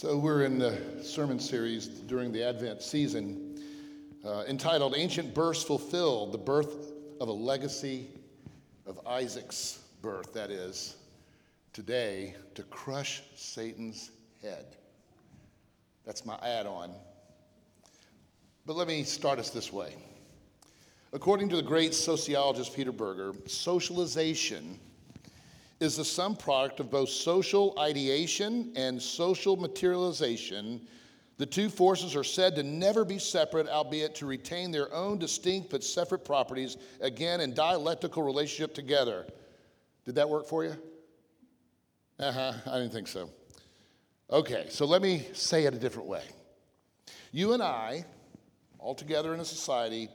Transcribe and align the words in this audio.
So, 0.00 0.16
we're 0.16 0.44
in 0.44 0.60
the 0.60 0.78
sermon 1.02 1.40
series 1.40 1.88
during 1.88 2.30
the 2.30 2.40
Advent 2.44 2.82
season 2.82 3.60
uh, 4.24 4.44
entitled 4.46 4.94
Ancient 4.96 5.34
Births 5.34 5.64
Fulfilled 5.64 6.30
The 6.30 6.38
Birth 6.38 6.92
of 7.20 7.26
a 7.26 7.32
Legacy 7.32 8.06
of 8.86 9.04
Isaac's 9.04 9.80
Birth, 10.00 10.32
that 10.34 10.52
is, 10.52 10.98
today 11.72 12.36
to 12.54 12.62
crush 12.62 13.24
Satan's 13.34 14.12
head. 14.40 14.66
That's 16.06 16.24
my 16.24 16.38
add 16.44 16.66
on. 16.66 16.92
But 18.66 18.76
let 18.76 18.86
me 18.86 19.02
start 19.02 19.40
us 19.40 19.50
this 19.50 19.72
way. 19.72 19.96
According 21.12 21.48
to 21.48 21.56
the 21.56 21.62
great 21.62 21.92
sociologist 21.92 22.72
Peter 22.76 22.92
Berger, 22.92 23.32
socialization 23.46 24.78
is 25.80 25.96
the 25.96 26.04
sum 26.04 26.34
product 26.34 26.80
of 26.80 26.90
both 26.90 27.08
social 27.08 27.74
ideation 27.78 28.72
and 28.76 29.00
social 29.00 29.56
materialization. 29.56 30.80
The 31.36 31.46
two 31.46 31.68
forces 31.68 32.16
are 32.16 32.24
said 32.24 32.56
to 32.56 32.64
never 32.64 33.04
be 33.04 33.18
separate, 33.18 33.68
albeit 33.68 34.16
to 34.16 34.26
retain 34.26 34.72
their 34.72 34.92
own 34.92 35.18
distinct 35.18 35.70
but 35.70 35.84
separate 35.84 36.24
properties, 36.24 36.76
again 37.00 37.40
in 37.40 37.54
dialectical 37.54 38.24
relationship 38.24 38.74
together. 38.74 39.26
Did 40.04 40.16
that 40.16 40.28
work 40.28 40.46
for 40.46 40.64
you? 40.64 40.76
Uh 42.18 42.32
huh, 42.32 42.52
I 42.66 42.78
didn't 42.78 42.92
think 42.92 43.06
so. 43.06 43.30
Okay, 44.30 44.66
so 44.68 44.84
let 44.84 45.00
me 45.00 45.28
say 45.32 45.64
it 45.64 45.74
a 45.74 45.78
different 45.78 46.08
way. 46.08 46.24
You 47.30 47.52
and 47.52 47.62
I, 47.62 48.04
all 48.80 48.94
together 48.94 49.32
in 49.32 49.40
a 49.40 49.44
society, 49.44 50.08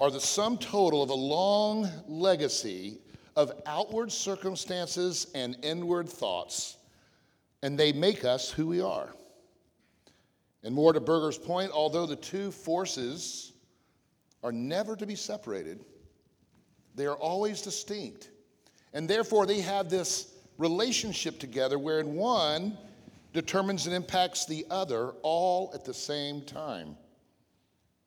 are 0.00 0.10
the 0.10 0.20
sum 0.20 0.56
total 0.56 1.02
of 1.02 1.10
a 1.10 1.14
long 1.14 1.88
legacy 2.08 2.98
of 3.36 3.52
outward 3.66 4.12
circumstances 4.12 5.28
and 5.34 5.56
inward 5.62 6.08
thoughts, 6.08 6.76
and 7.62 7.78
they 7.78 7.92
make 7.92 8.24
us 8.24 8.50
who 8.50 8.66
we 8.66 8.80
are. 8.80 9.14
And 10.62 10.74
more 10.74 10.92
to 10.92 11.00
Berger's 11.00 11.38
point, 11.38 11.70
although 11.72 12.06
the 12.06 12.16
two 12.16 12.50
forces 12.50 13.52
are 14.42 14.52
never 14.52 14.96
to 14.96 15.06
be 15.06 15.14
separated, 15.14 15.84
they 16.94 17.06
are 17.06 17.16
always 17.16 17.60
distinct. 17.60 18.30
And 18.92 19.08
therefore, 19.08 19.46
they 19.46 19.60
have 19.60 19.90
this 19.90 20.34
relationship 20.58 21.40
together 21.40 21.78
wherein 21.78 22.14
one 22.14 22.78
determines 23.32 23.86
and 23.86 23.94
impacts 23.94 24.46
the 24.46 24.64
other 24.70 25.10
all 25.22 25.72
at 25.74 25.84
the 25.84 25.92
same 25.92 26.42
time. 26.42 26.96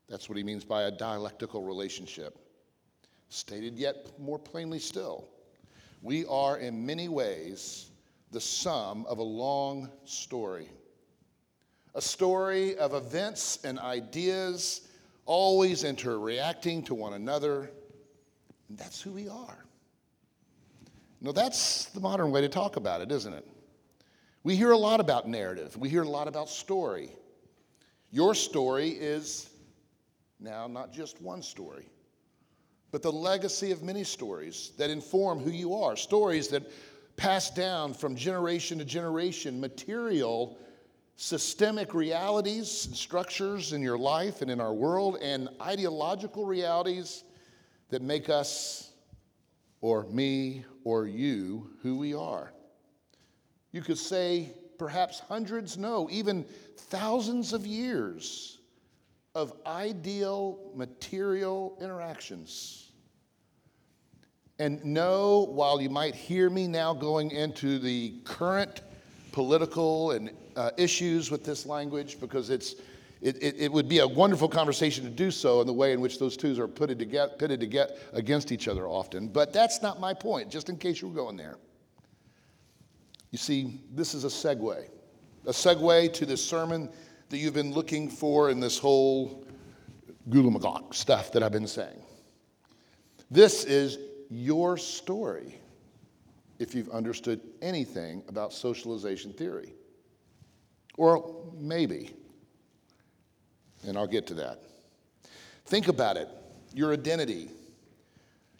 That's 0.08 0.30
what 0.30 0.38
he 0.38 0.44
means 0.44 0.64
by 0.64 0.84
a 0.84 0.92
dialectical 0.92 1.64
relationship. 1.64 2.38
Stated 3.30 3.78
yet 3.78 4.08
more 4.20 4.40
plainly 4.40 4.80
still, 4.80 5.28
we 6.02 6.26
are 6.28 6.58
in 6.58 6.86
many 6.86 7.10
ways 7.10 7.92
the 8.32 8.40
sum 8.40 9.06
of 9.08 9.18
a 9.18 9.24
long 9.24 9.90
story. 10.06 10.70
A 11.96 12.02
story 12.02 12.78
of 12.78 12.94
events 12.94 13.60
and 13.64 13.80
ideas 13.80 14.88
always 15.26 15.84
interreacting 15.84 16.84
to 16.84 16.94
one 16.94 17.14
another. 17.14 17.72
And 18.70 18.78
that's 18.78 19.02
who 19.02 19.12
we 19.12 19.28
are. 19.28 19.66
Now, 21.20 21.32
that's 21.32 21.86
the 21.86 22.00
modern 22.00 22.32
way 22.32 22.42
to 22.42 22.50
talk 22.50 22.76
about 22.76 23.02
it, 23.02 23.12
isn't 23.12 23.34
it? 23.34 23.46
We 24.44 24.56
hear 24.56 24.72
a 24.72 24.78
lot 24.78 25.00
about 25.00 25.28
narrative, 25.28 25.76
we 25.78 25.90
hear 25.90 26.04
a 26.04 26.10
lot 26.10 26.28
about 26.28 26.48
story. 26.50 27.12
Your 28.12 28.34
story 28.36 28.90
is 28.90 29.50
now 30.40 30.68
not 30.68 30.94
just 30.94 31.22
one 31.22 31.42
story 31.42 31.90
but 32.92 33.02
the 33.02 33.12
legacy 33.12 33.72
of 33.72 33.84
many 33.84 34.04
stories 34.04 34.72
that 34.78 34.90
inform 34.90 35.40
who 35.40 35.52
you 35.52 35.74
are, 35.74 35.96
stories 35.96 36.48
that 36.50 36.64
pass 37.18 37.50
down 37.50 37.94
from 37.94 38.16
generation 38.16 38.78
to 38.78 38.86
generation, 38.86 39.60
material, 39.60 40.58
systemic 41.16 41.94
realities 41.94 42.86
and 42.86 42.96
structures 42.96 43.74
in 43.74 43.82
your 43.82 43.98
life 43.98 44.42
and 44.42 44.52
in 44.52 44.62
our 44.62 44.74
world, 44.74 45.18
and 45.22 45.50
ideological 45.62 46.46
realities 46.46 47.24
that 47.90 48.02
make 48.02 48.30
us, 48.30 48.92
or 49.82 50.04
me, 50.06 50.64
or 50.84 51.08
you, 51.08 51.72
who 51.82 51.98
we 51.98 52.14
are. 52.14 52.54
You 53.72 53.82
could 53.82 53.98
say 53.98 54.54
perhaps 54.78 55.20
hundreds, 55.20 55.78
no, 55.78 56.08
even 56.12 56.46
thousands 56.78 57.52
of 57.52 57.66
years 57.66 58.57
of 59.38 59.54
ideal 59.68 60.72
material 60.74 61.78
interactions. 61.80 62.90
And 64.58 64.84
no, 64.84 65.46
while 65.52 65.80
you 65.80 65.92
might 65.92 66.16
hear 66.16 66.50
me 66.50 66.68
now 66.68 66.92
going 66.92 67.30
into 67.30 67.78
the 67.78 68.16
current 68.24 68.82
political 69.32 70.12
and 70.12 70.32
uh, 70.56 70.72
issues 70.76 71.30
with 71.30 71.46
this 71.46 71.68
language, 71.68 72.20
because 72.20 72.50
it's, 72.50 72.78
it, 73.22 73.38
it, 73.44 73.56
it, 73.60 73.72
would 73.72 73.88
be 73.88 74.00
a 74.00 74.08
wonderful 74.08 74.50
conversation 74.50 75.04
to 75.04 75.12
do 75.12 75.30
so 75.30 75.62
in 75.62 75.68
the 75.68 75.74
way 75.74 75.94
in 75.94 76.02
which 76.02 76.18
those 76.18 76.36
two 76.36 76.60
are 76.60 76.68
pitted, 76.68 76.98
to 76.98 77.06
get, 77.06 77.38
pitted 77.38 77.60
to 77.60 77.68
get 77.68 78.00
against 78.14 78.52
each 78.52 78.68
other 78.68 78.88
often. 78.88 79.28
But 79.28 79.54
that's 79.54 79.84
not 79.84 80.00
my 80.00 80.16
point, 80.16 80.50
just 80.50 80.68
in 80.68 80.78
case 80.78 81.00
you 81.00 81.10
were 81.10 81.16
going 81.16 81.38
there. 81.38 81.58
You 83.30 83.38
see, 83.38 83.82
this 83.94 84.16
is 84.16 84.24
a 84.24 84.30
segue, 84.30 84.90
a 85.46 85.52
segue 85.52 86.14
to 86.14 86.26
this 86.26 86.44
sermon 86.44 86.90
that 87.30 87.38
you've 87.38 87.54
been 87.54 87.74
looking 87.74 88.10
for 88.10 88.50
in 88.50 88.60
this 88.60 88.78
whole 88.78 89.46
gulamagok 90.30 90.94
stuff 90.94 91.32
that 91.34 91.44
I've 91.44 91.52
been 91.52 91.68
saying. 91.68 92.02
This 93.30 93.64
is 93.66 93.98
your 94.30 94.78
story 94.78 95.60
if 96.60 96.74
you've 96.74 96.90
understood 96.90 97.42
anything 97.62 98.24
about 98.28 98.54
socialization 98.54 99.34
theory. 99.34 99.74
Or 100.98 101.46
maybe, 101.54 102.16
and 103.86 103.98
I'll 103.98 104.08
get 104.08 104.26
to 104.28 104.34
that. 104.36 104.62
Think 105.66 105.88
about 105.88 106.18
it 106.18 106.30
your 106.74 106.94
identity, 106.94 107.50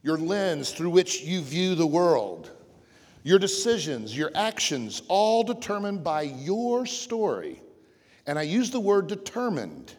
your 0.02 0.18
lens 0.18 0.72
through 0.72 0.90
which 0.90 1.22
you 1.22 1.42
view 1.42 1.76
the 1.76 1.86
world, 1.86 2.52
your 3.24 3.38
decisions, 3.38 4.18
your 4.18 4.32
actions, 4.34 5.02
all 5.08 5.44
determined 5.44 6.04
by 6.04 6.22
your 6.22 6.86
story 6.86 7.62
and 8.28 8.38
I 8.38 8.44
use 8.44 8.70
the 8.70 8.80
word 8.80 9.08
determined. 9.08 9.94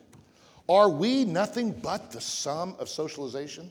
Are 0.69 0.91
we 0.91 1.25
nothing 1.25 1.73
but 1.73 2.11
the 2.13 2.21
sum 2.21 2.77
of 2.79 2.91
socialization? 2.91 3.71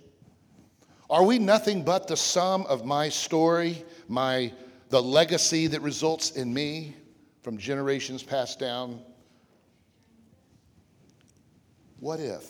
Are 1.09 1.23
we 1.23 1.37
nothing 1.39 1.83
but 1.83 2.07
the 2.07 2.17
sum 2.17 2.65
of 2.65 2.83
my 2.83 3.07
story, 3.07 3.85
my 4.09 4.51
the 4.89 5.01
legacy 5.01 5.67
that 5.67 5.81
results 5.81 6.31
in 6.31 6.53
me 6.53 6.95
from 7.43 7.57
generations 7.57 8.23
passed 8.23 8.59
down? 8.59 8.99
What 11.99 12.19
if? 12.19 12.45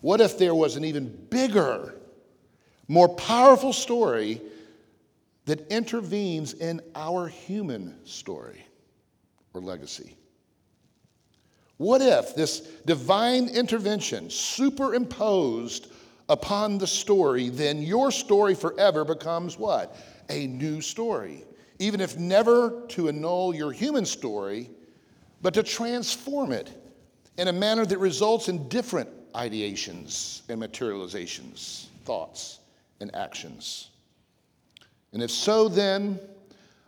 What 0.00 0.20
if 0.20 0.38
there 0.38 0.54
was 0.54 0.76
an 0.76 0.84
even 0.84 1.08
bigger, 1.30 1.94
more 2.88 3.08
powerful 3.08 3.72
story 3.72 4.40
that 5.46 5.66
intervenes 5.68 6.54
in 6.54 6.80
our 6.94 7.26
human 7.26 8.04
story 8.06 8.64
or 9.54 9.60
legacy? 9.60 10.16
What 11.76 12.00
if 12.00 12.34
this 12.34 12.60
divine 12.86 13.48
intervention 13.48 14.30
superimposed 14.30 15.92
upon 16.28 16.78
the 16.78 16.86
story, 16.86 17.48
then 17.48 17.82
your 17.82 18.10
story 18.10 18.54
forever 18.54 19.04
becomes 19.04 19.58
what? 19.58 19.96
A 20.30 20.46
new 20.46 20.80
story. 20.80 21.44
Even 21.78 22.00
if 22.00 22.16
never 22.16 22.82
to 22.88 23.08
annul 23.08 23.54
your 23.54 23.72
human 23.72 24.06
story, 24.06 24.70
but 25.42 25.54
to 25.54 25.62
transform 25.62 26.52
it 26.52 26.70
in 27.36 27.48
a 27.48 27.52
manner 27.52 27.84
that 27.84 27.98
results 27.98 28.48
in 28.48 28.68
different 28.68 29.08
ideations 29.32 30.42
and 30.48 30.60
materializations, 30.60 31.88
thoughts 32.04 32.60
and 33.00 33.14
actions. 33.14 33.90
And 35.12 35.22
if 35.22 35.30
so, 35.30 35.68
then 35.68 36.20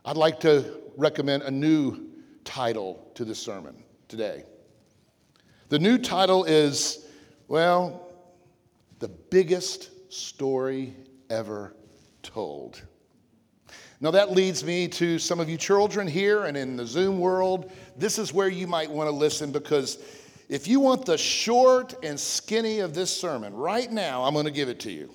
I'd 0.04 0.16
like 0.16 0.38
to 0.40 0.80
recommend 0.96 1.42
a 1.42 1.50
new 1.50 2.08
title 2.44 3.10
to 3.14 3.24
this 3.24 3.40
sermon 3.40 3.74
today. 4.08 4.44
The 5.68 5.78
new 5.80 5.98
title 5.98 6.44
is, 6.44 7.06
well, 7.48 8.12
the 9.00 9.08
biggest 9.08 10.12
story 10.12 10.94
ever 11.28 11.74
told. 12.22 12.80
Now, 14.00 14.12
that 14.12 14.30
leads 14.30 14.62
me 14.62 14.86
to 14.88 15.18
some 15.18 15.40
of 15.40 15.48
you 15.48 15.56
children 15.56 16.06
here 16.06 16.44
and 16.44 16.56
in 16.56 16.76
the 16.76 16.86
Zoom 16.86 17.18
world. 17.18 17.72
This 17.96 18.16
is 18.16 18.32
where 18.32 18.48
you 18.48 18.68
might 18.68 18.88
want 18.88 19.08
to 19.08 19.16
listen 19.16 19.50
because 19.50 19.98
if 20.48 20.68
you 20.68 20.78
want 20.78 21.04
the 21.04 21.18
short 21.18 21.94
and 22.04 22.20
skinny 22.20 22.78
of 22.78 22.94
this 22.94 23.10
sermon, 23.10 23.52
right 23.52 23.90
now, 23.90 24.22
I'm 24.22 24.34
going 24.34 24.44
to 24.44 24.52
give 24.52 24.68
it 24.68 24.78
to 24.80 24.92
you. 24.92 25.10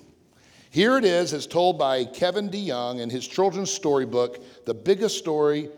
Here 0.68 0.98
it 0.98 1.04
is, 1.06 1.32
as 1.32 1.46
told 1.46 1.78
by 1.78 2.04
Kevin 2.04 2.50
DeYoung 2.50 3.00
in 3.00 3.08
his 3.08 3.26
children's 3.26 3.70
storybook, 3.70 4.64
The 4.66 4.74
Biggest 4.74 5.16
Story 5.16 5.70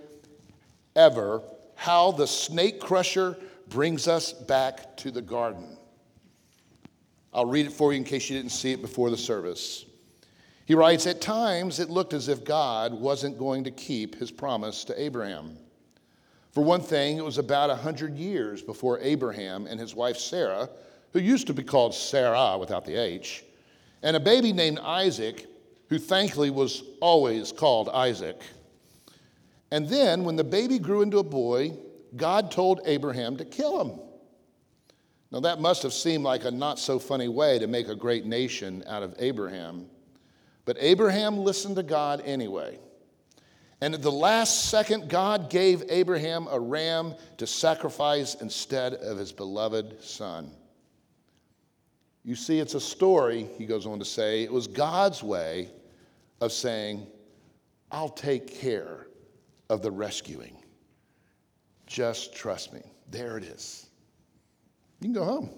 Ever 0.96 1.42
How 1.76 2.10
the 2.10 2.26
Snake 2.26 2.80
Crusher 2.80 3.36
brings 3.68 4.08
us 4.08 4.32
back 4.32 4.96
to 4.98 5.10
the 5.10 5.22
garden. 5.22 5.76
I'll 7.32 7.46
read 7.46 7.66
it 7.66 7.72
for 7.72 7.92
you 7.92 7.98
in 7.98 8.04
case 8.04 8.30
you 8.30 8.36
didn't 8.36 8.52
see 8.52 8.72
it 8.72 8.80
before 8.80 9.10
the 9.10 9.16
service. 9.16 9.84
He 10.66 10.74
writes 10.74 11.06
At 11.06 11.20
times, 11.20 11.80
it 11.80 11.90
looked 11.90 12.12
as 12.12 12.28
if 12.28 12.44
God 12.44 12.94
wasn't 12.94 13.38
going 13.38 13.64
to 13.64 13.70
keep 13.70 14.14
his 14.14 14.30
promise 14.30 14.84
to 14.84 15.00
Abraham. 15.00 15.58
For 16.52 16.62
one 16.62 16.80
thing, 16.80 17.18
it 17.18 17.24
was 17.24 17.38
about 17.38 17.70
a 17.70 17.74
hundred 17.74 18.16
years 18.16 18.62
before 18.62 19.00
Abraham 19.00 19.66
and 19.66 19.80
his 19.80 19.94
wife 19.94 20.16
Sarah, 20.16 20.68
who 21.12 21.18
used 21.18 21.48
to 21.48 21.54
be 21.54 21.64
called 21.64 21.94
Sarah 21.94 22.56
without 22.56 22.84
the 22.84 22.94
H, 22.94 23.44
and 24.02 24.16
a 24.16 24.20
baby 24.20 24.52
named 24.52 24.78
Isaac, 24.78 25.46
who 25.88 25.98
thankfully 25.98 26.50
was 26.50 26.84
always 27.00 27.50
called 27.50 27.88
Isaac. 27.88 28.40
And 29.72 29.88
then, 29.88 30.22
when 30.22 30.36
the 30.36 30.44
baby 30.44 30.78
grew 30.78 31.02
into 31.02 31.18
a 31.18 31.24
boy, 31.24 31.72
God 32.16 32.50
told 32.50 32.80
Abraham 32.84 33.36
to 33.38 33.44
kill 33.44 33.80
him. 33.80 33.98
Now, 35.30 35.40
that 35.40 35.60
must 35.60 35.82
have 35.82 35.92
seemed 35.92 36.22
like 36.22 36.44
a 36.44 36.50
not 36.50 36.78
so 36.78 36.98
funny 36.98 37.28
way 37.28 37.58
to 37.58 37.66
make 37.66 37.88
a 37.88 37.94
great 37.96 38.24
nation 38.24 38.84
out 38.86 39.02
of 39.02 39.16
Abraham. 39.18 39.86
But 40.64 40.76
Abraham 40.78 41.38
listened 41.38 41.76
to 41.76 41.82
God 41.82 42.22
anyway. 42.24 42.78
And 43.80 43.94
at 43.94 44.02
the 44.02 44.12
last 44.12 44.70
second, 44.70 45.10
God 45.10 45.50
gave 45.50 45.82
Abraham 45.88 46.46
a 46.48 46.58
ram 46.58 47.14
to 47.38 47.46
sacrifice 47.46 48.36
instead 48.36 48.94
of 48.94 49.18
his 49.18 49.32
beloved 49.32 50.02
son. 50.02 50.52
You 52.22 52.36
see, 52.36 52.60
it's 52.60 52.74
a 52.74 52.80
story, 52.80 53.48
he 53.58 53.66
goes 53.66 53.86
on 53.86 53.98
to 53.98 54.04
say. 54.04 54.42
It 54.44 54.52
was 54.52 54.66
God's 54.66 55.22
way 55.22 55.68
of 56.40 56.52
saying, 56.52 57.06
I'll 57.90 58.08
take 58.08 58.46
care 58.60 59.08
of 59.68 59.82
the 59.82 59.90
rescuing. 59.90 60.56
Just 61.86 62.34
trust 62.34 62.72
me. 62.72 62.80
There 63.10 63.36
it 63.36 63.44
is. 63.44 63.86
You 65.00 65.06
can 65.06 65.12
go 65.12 65.24
home. 65.24 65.50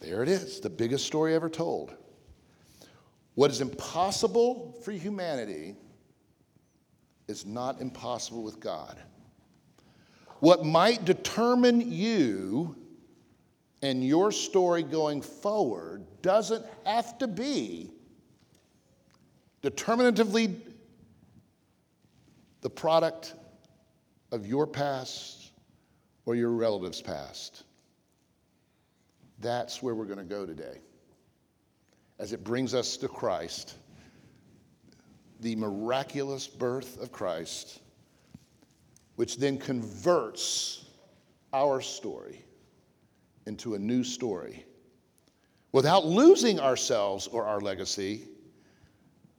There 0.00 0.22
it 0.22 0.28
is, 0.28 0.60
the 0.60 0.70
biggest 0.70 1.06
story 1.06 1.34
ever 1.34 1.48
told. 1.48 1.94
What 3.34 3.50
is 3.50 3.60
impossible 3.60 4.78
for 4.82 4.92
humanity 4.92 5.74
is 7.28 7.44
not 7.44 7.80
impossible 7.80 8.42
with 8.42 8.60
God. 8.60 8.98
What 10.40 10.64
might 10.64 11.04
determine 11.04 11.90
you 11.90 12.76
and 13.82 14.04
your 14.04 14.32
story 14.32 14.82
going 14.82 15.22
forward 15.22 16.04
doesn't 16.22 16.64
have 16.84 17.18
to 17.18 17.26
be 17.26 17.90
determinatively 19.62 20.56
the 22.60 22.70
product 22.70 23.34
of 24.36 24.46
your 24.46 24.66
past 24.66 25.50
or 26.26 26.36
your 26.36 26.50
relatives' 26.50 27.00
past. 27.00 27.64
That's 29.40 29.82
where 29.82 29.94
we're 29.94 30.04
going 30.04 30.18
to 30.18 30.24
go 30.24 30.44
today. 30.44 30.78
As 32.18 32.32
it 32.32 32.44
brings 32.44 32.74
us 32.74 32.98
to 32.98 33.08
Christ, 33.08 33.74
the 35.40 35.56
miraculous 35.56 36.46
birth 36.46 37.00
of 37.00 37.10
Christ, 37.12 37.80
which 39.16 39.38
then 39.38 39.56
converts 39.56 40.84
our 41.52 41.80
story 41.80 42.44
into 43.46 43.74
a 43.74 43.78
new 43.78 44.04
story 44.04 44.66
without 45.72 46.04
losing 46.04 46.60
ourselves 46.60 47.26
or 47.26 47.44
our 47.44 47.60
legacy, 47.60 48.28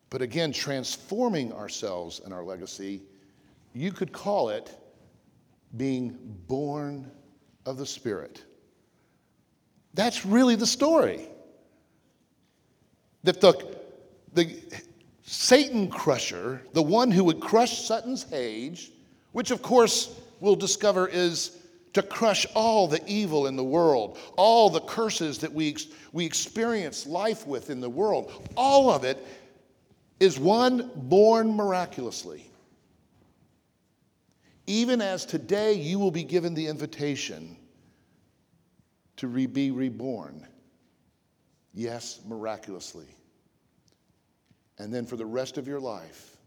but 0.09 0.23
again, 0.23 0.51
transforming 0.51 1.53
ourselves 1.53 2.19
and 2.23 2.33
our 2.33 2.43
legacy 2.43 3.01
you 3.77 3.91
could 3.91 4.11
call 4.11 4.49
it 4.49 4.75
being 5.75 6.17
born 6.47 7.11
of 7.65 7.77
the 7.77 7.85
Spirit. 7.85 8.43
That's 9.93 10.25
really 10.25 10.55
the 10.55 10.67
story. 10.67 11.27
That 13.23 13.41
the, 13.41 13.77
the 14.33 14.57
Satan 15.23 15.89
crusher, 15.89 16.61
the 16.73 16.83
one 16.83 17.11
who 17.11 17.23
would 17.25 17.41
crush 17.41 17.85
Satan's 17.85 18.23
Hage, 18.23 18.91
which 19.33 19.51
of 19.51 19.61
course 19.61 20.17
we'll 20.39 20.55
discover 20.55 21.07
is 21.07 21.57
to 21.93 22.03
crush 22.03 22.45
all 22.53 22.87
the 22.87 23.01
evil 23.07 23.47
in 23.47 23.55
the 23.55 23.63
world, 23.63 24.19
all 24.37 24.69
the 24.69 24.81
curses 24.81 25.39
that 25.39 25.51
we, 25.51 25.75
we 26.13 26.25
experience 26.25 27.07
life 27.07 27.47
with 27.47 27.69
in 27.69 27.81
the 27.81 27.89
world, 27.89 28.49
all 28.55 28.91
of 28.91 29.03
it 29.03 29.17
is 30.19 30.39
one 30.39 30.91
born 30.95 31.55
miraculously 31.55 32.47
even 34.67 35.01
as 35.01 35.25
today 35.25 35.73
you 35.73 35.97
will 35.97 36.11
be 36.11 36.23
given 36.23 36.53
the 36.53 36.67
invitation 36.67 37.55
to 39.15 39.27
re- 39.27 39.47
be 39.47 39.71
reborn. 39.71 40.45
Yes, 41.73 42.19
miraculously. 42.27 43.07
And 44.77 44.93
then 44.93 45.05
for 45.05 45.15
the 45.15 45.25
rest 45.25 45.57
of 45.57 45.67
your 45.67 45.79
life, 45.79 46.37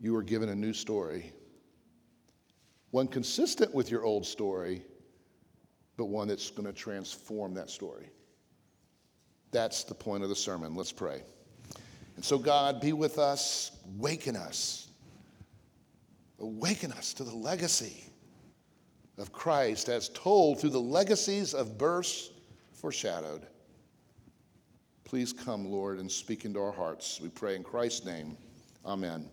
you 0.00 0.16
are 0.16 0.22
given 0.22 0.48
a 0.48 0.54
new 0.54 0.72
story. 0.72 1.32
One 2.92 3.08
consistent 3.08 3.74
with 3.74 3.90
your 3.90 4.04
old 4.04 4.24
story, 4.24 4.82
but 5.96 6.06
one 6.06 6.28
that's 6.28 6.50
going 6.50 6.66
to 6.66 6.72
transform 6.72 7.54
that 7.54 7.68
story. 7.68 8.08
That's 9.50 9.84
the 9.84 9.94
point 9.94 10.22
of 10.22 10.28
the 10.28 10.36
sermon. 10.36 10.74
Let's 10.74 10.92
pray. 10.92 11.22
And 12.16 12.24
so, 12.24 12.38
God, 12.38 12.80
be 12.80 12.92
with 12.92 13.18
us, 13.18 13.72
waken 13.98 14.36
us 14.36 14.81
awaken 16.42 16.92
us 16.92 17.14
to 17.14 17.24
the 17.24 17.34
legacy 17.34 18.04
of 19.16 19.32
Christ 19.32 19.88
as 19.88 20.08
told 20.10 20.60
through 20.60 20.70
the 20.70 20.80
legacies 20.80 21.54
of 21.54 21.78
births 21.78 22.30
foreshadowed. 22.72 23.46
Please 25.04 25.32
come, 25.32 25.70
Lord, 25.70 25.98
and 25.98 26.10
speak 26.10 26.44
into 26.44 26.60
our 26.60 26.72
hearts. 26.72 27.20
We 27.20 27.28
pray 27.28 27.54
in 27.54 27.62
Christ's 27.62 28.04
name. 28.04 28.36
Amen. 28.84 29.28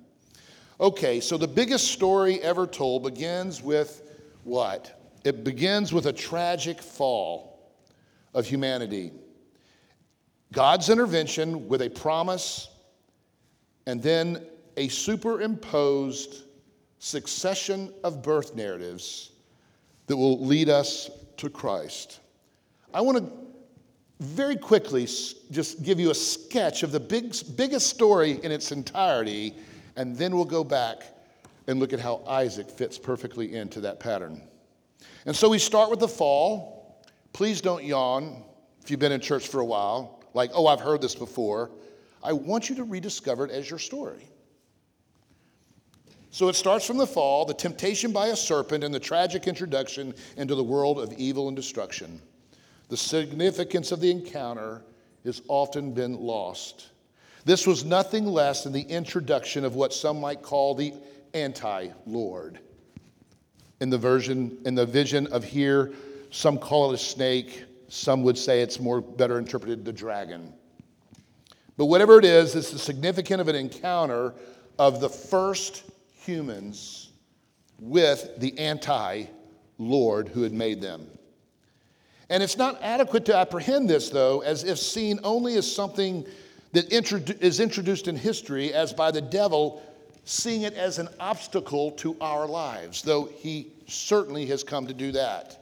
Okay, 0.79 1.19
so 1.19 1.37
the 1.37 1.47
biggest 1.47 1.91
story 1.91 2.41
ever 2.41 2.67
told 2.67 3.03
begins 3.03 3.61
with 3.63 4.19
what? 4.43 5.01
It 5.23 5.43
begins 5.43 5.91
with 5.91 6.05
a 6.05 6.13
tragic 6.13 6.81
fall 6.81 7.73
of 8.33 8.45
humanity. 8.45 9.11
God's 10.51 10.89
intervention 10.89 11.67
with 11.67 11.81
a 11.81 11.89
promise 11.89 12.69
and 13.87 14.01
then 14.01 14.45
a 14.77 14.87
superimposed 14.87 16.43
succession 16.99 17.93
of 18.03 18.21
birth 18.21 18.55
narratives 18.55 19.31
that 20.07 20.15
will 20.15 20.43
lead 20.45 20.69
us 20.69 21.09
to 21.37 21.49
Christ. 21.49 22.19
I 22.93 23.01
want 23.01 23.17
to 23.17 23.31
very 24.19 24.57
quickly 24.57 25.05
just 25.05 25.81
give 25.81 25.99
you 25.99 26.11
a 26.11 26.15
sketch 26.15 26.83
of 26.83 26.91
the 26.91 26.99
big, 26.99 27.33
biggest 27.55 27.87
story 27.87 28.39
in 28.43 28.51
its 28.51 28.71
entirety, 28.71 29.55
and 29.95 30.15
then 30.15 30.35
we'll 30.35 30.45
go 30.45 30.63
back 30.63 31.03
and 31.67 31.79
look 31.79 31.93
at 31.93 31.99
how 31.99 32.21
Isaac 32.27 32.69
fits 32.69 32.97
perfectly 32.97 33.55
into 33.55 33.79
that 33.81 33.99
pattern. 33.99 34.41
And 35.25 35.35
so 35.35 35.49
we 35.49 35.59
start 35.59 35.89
with 35.89 35.99
the 35.99 36.07
fall. 36.07 37.01
Please 37.31 37.61
don't 37.61 37.83
yawn 37.83 38.43
if 38.81 38.91
you've 38.91 38.99
been 38.99 39.11
in 39.11 39.21
church 39.21 39.47
for 39.47 39.59
a 39.59 39.65
while, 39.65 40.23
like, 40.33 40.51
oh, 40.53 40.67
I've 40.67 40.81
heard 40.81 41.01
this 41.01 41.15
before. 41.15 41.69
I 42.23 42.33
want 42.33 42.69
you 42.69 42.75
to 42.75 42.83
rediscover 42.83 43.45
it 43.45 43.51
as 43.51 43.69
your 43.69 43.79
story. 43.79 44.27
So 46.31 46.47
it 46.47 46.55
starts 46.55 46.85
from 46.85 46.97
the 46.97 47.07
fall, 47.07 47.45
the 47.45 47.53
temptation 47.53 48.11
by 48.11 48.27
a 48.27 48.35
serpent, 48.35 48.83
and 48.83 48.93
the 48.93 48.99
tragic 48.99 49.47
introduction 49.47 50.13
into 50.37 50.55
the 50.55 50.63
world 50.63 50.99
of 50.99 51.13
evil 51.13 51.47
and 51.47 51.55
destruction. 51.57 52.21
The 52.89 52.97
significance 52.97 53.91
of 53.91 53.99
the 53.99 54.11
encounter 54.11 54.83
has 55.25 55.41
often 55.47 55.91
been 55.91 56.19
lost. 56.19 56.89
This 57.45 57.65
was 57.65 57.83
nothing 57.83 58.25
less 58.25 58.63
than 58.63 58.73
the 58.73 58.81
introduction 58.81 59.65
of 59.65 59.75
what 59.75 59.93
some 59.93 60.19
might 60.19 60.41
call 60.41 60.75
the 60.75 60.93
anti 61.33 61.89
Lord. 62.05 62.59
In 63.79 63.89
the 63.89 63.97
version, 63.97 64.57
in 64.65 64.75
the 64.75 64.85
vision 64.85 65.27
of 65.27 65.43
here, 65.43 65.93
some 66.31 66.57
call 66.57 66.91
it 66.91 66.95
a 66.95 66.97
snake, 66.97 67.63
some 67.87 68.23
would 68.23 68.37
say 68.37 68.61
it's 68.61 68.79
more 68.79 69.01
better 69.01 69.39
interpreted 69.39 69.83
the 69.83 69.93
dragon. 69.93 70.53
But 71.77 71.85
whatever 71.85 72.19
it 72.19 72.25
is, 72.25 72.55
it's 72.55 72.71
the 72.71 72.79
significance 72.79 73.41
of 73.41 73.47
an 73.47 73.55
encounter 73.55 74.33
of 74.77 74.99
the 74.99 75.09
first 75.09 75.83
humans 76.29 77.09
with 77.79 78.39
the 78.39 78.57
anti 78.59 79.25
Lord 79.77 80.27
who 80.29 80.43
had 80.43 80.53
made 80.53 80.81
them. 80.81 81.07
And 82.29 82.43
it's 82.43 82.57
not 82.57 82.79
adequate 82.81 83.25
to 83.25 83.35
apprehend 83.35 83.89
this, 83.89 84.09
though, 84.09 84.41
as 84.41 84.63
if 84.63 84.77
seen 84.77 85.19
only 85.23 85.55
as 85.55 85.71
something 85.71 86.25
that 86.73 86.91
is 86.93 87.59
introduced 87.59 88.07
in 88.07 88.15
history 88.15 88.73
as 88.73 88.93
by 88.93 89.09
the 89.09 89.21
devil, 89.21 89.81
seeing 90.25 90.61
it 90.61 90.75
as 90.75 90.99
an 90.99 91.09
obstacle 91.19 91.91
to 91.91 92.15
our 92.21 92.45
lives, 92.45 93.01
though 93.01 93.25
he 93.39 93.71
certainly 93.87 94.45
has 94.45 94.63
come 94.63 94.85
to 94.85 94.93
do 94.93 95.11
that. 95.13 95.57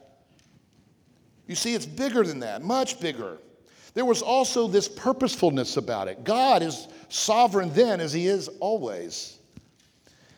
You 1.48 1.56
see, 1.56 1.74
it's 1.74 1.86
bigger 1.86 2.24
than 2.24 2.40
that, 2.42 2.62
much 2.62 3.00
bigger. 3.00 3.38
There 3.94 4.04
was 4.04 4.22
also 4.22 4.68
this 4.68 4.90
purposefulness 4.90 5.78
about 5.78 6.10
it. 6.10 6.26
God 6.26 6.62
is 6.62 6.90
sovereign 7.08 7.72
then 7.74 8.02
as 8.02 8.12
he 8.12 8.28
is 8.28 8.50
always. 8.60 9.37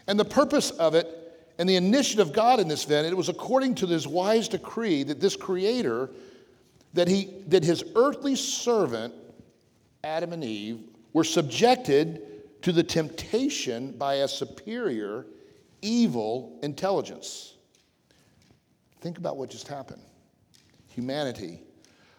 And 0.09 0.19
the 0.19 0.25
purpose 0.25 0.71
of 0.71 0.95
it 0.95 1.07
and 1.59 1.69
the 1.69 1.75
initiative 1.75 2.29
of 2.29 2.33
God 2.33 2.59
in 2.59 2.67
this 2.67 2.83
event, 2.83 3.05
it 3.05 3.15
was 3.15 3.29
according 3.29 3.75
to 3.75 3.85
this 3.85 4.07
wise 4.07 4.47
decree 4.47 5.03
that 5.03 5.19
this 5.19 5.35
creator, 5.35 6.09
that 6.95 7.07
he 7.07 7.29
that 7.47 7.63
his 7.63 7.83
earthly 7.95 8.35
servant, 8.35 9.13
Adam 10.03 10.33
and 10.33 10.43
Eve, 10.43 10.79
were 11.13 11.23
subjected 11.23 12.23
to 12.63 12.71
the 12.71 12.81
temptation 12.81 13.91
by 13.91 14.15
a 14.15 14.27
superior, 14.27 15.27
evil 15.83 16.57
intelligence. 16.63 17.53
Think 19.01 19.19
about 19.19 19.37
what 19.37 19.51
just 19.51 19.67
happened. 19.67 20.01
Humanity, 20.87 21.61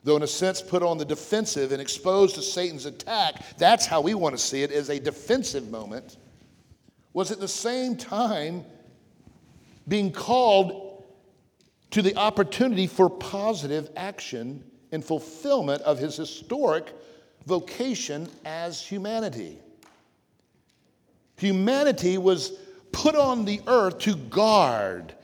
though 0.04 0.14
in 0.14 0.22
a 0.22 0.28
sense 0.28 0.62
put 0.62 0.84
on 0.84 0.96
the 0.96 1.04
defensive 1.04 1.72
and 1.72 1.82
exposed 1.82 2.36
to 2.36 2.42
Satan's 2.42 2.86
attack, 2.86 3.58
that's 3.58 3.84
how 3.84 4.00
we 4.00 4.14
want 4.14 4.36
to 4.36 4.40
see 4.40 4.62
it 4.62 4.70
as 4.70 4.90
a 4.90 5.00
defensive 5.00 5.72
moment, 5.72 6.18
was 7.12 7.30
at 7.30 7.40
the 7.40 7.48
same 7.48 7.96
time 7.96 8.64
being 9.88 10.12
called 10.12 11.04
to 11.90 12.02
the 12.02 12.16
opportunity 12.16 12.86
for 12.86 13.10
positive 13.10 13.90
action 13.96 14.62
in 14.92 15.02
fulfillment 15.02 15.82
of 15.82 15.98
his 15.98 16.16
historic 16.16 16.92
vocation 17.46 18.28
as 18.44 18.80
humanity. 18.80 19.58
Humanity 21.36 22.18
was 22.18 22.52
put 22.92 23.16
on 23.16 23.44
the 23.44 23.60
earth 23.66 23.98
to 24.00 24.14
guard 24.14 25.14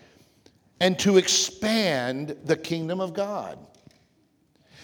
and 0.80 0.98
to 0.98 1.18
expand 1.18 2.36
the 2.44 2.56
kingdom 2.56 3.00
of 3.00 3.12
God. 3.12 3.58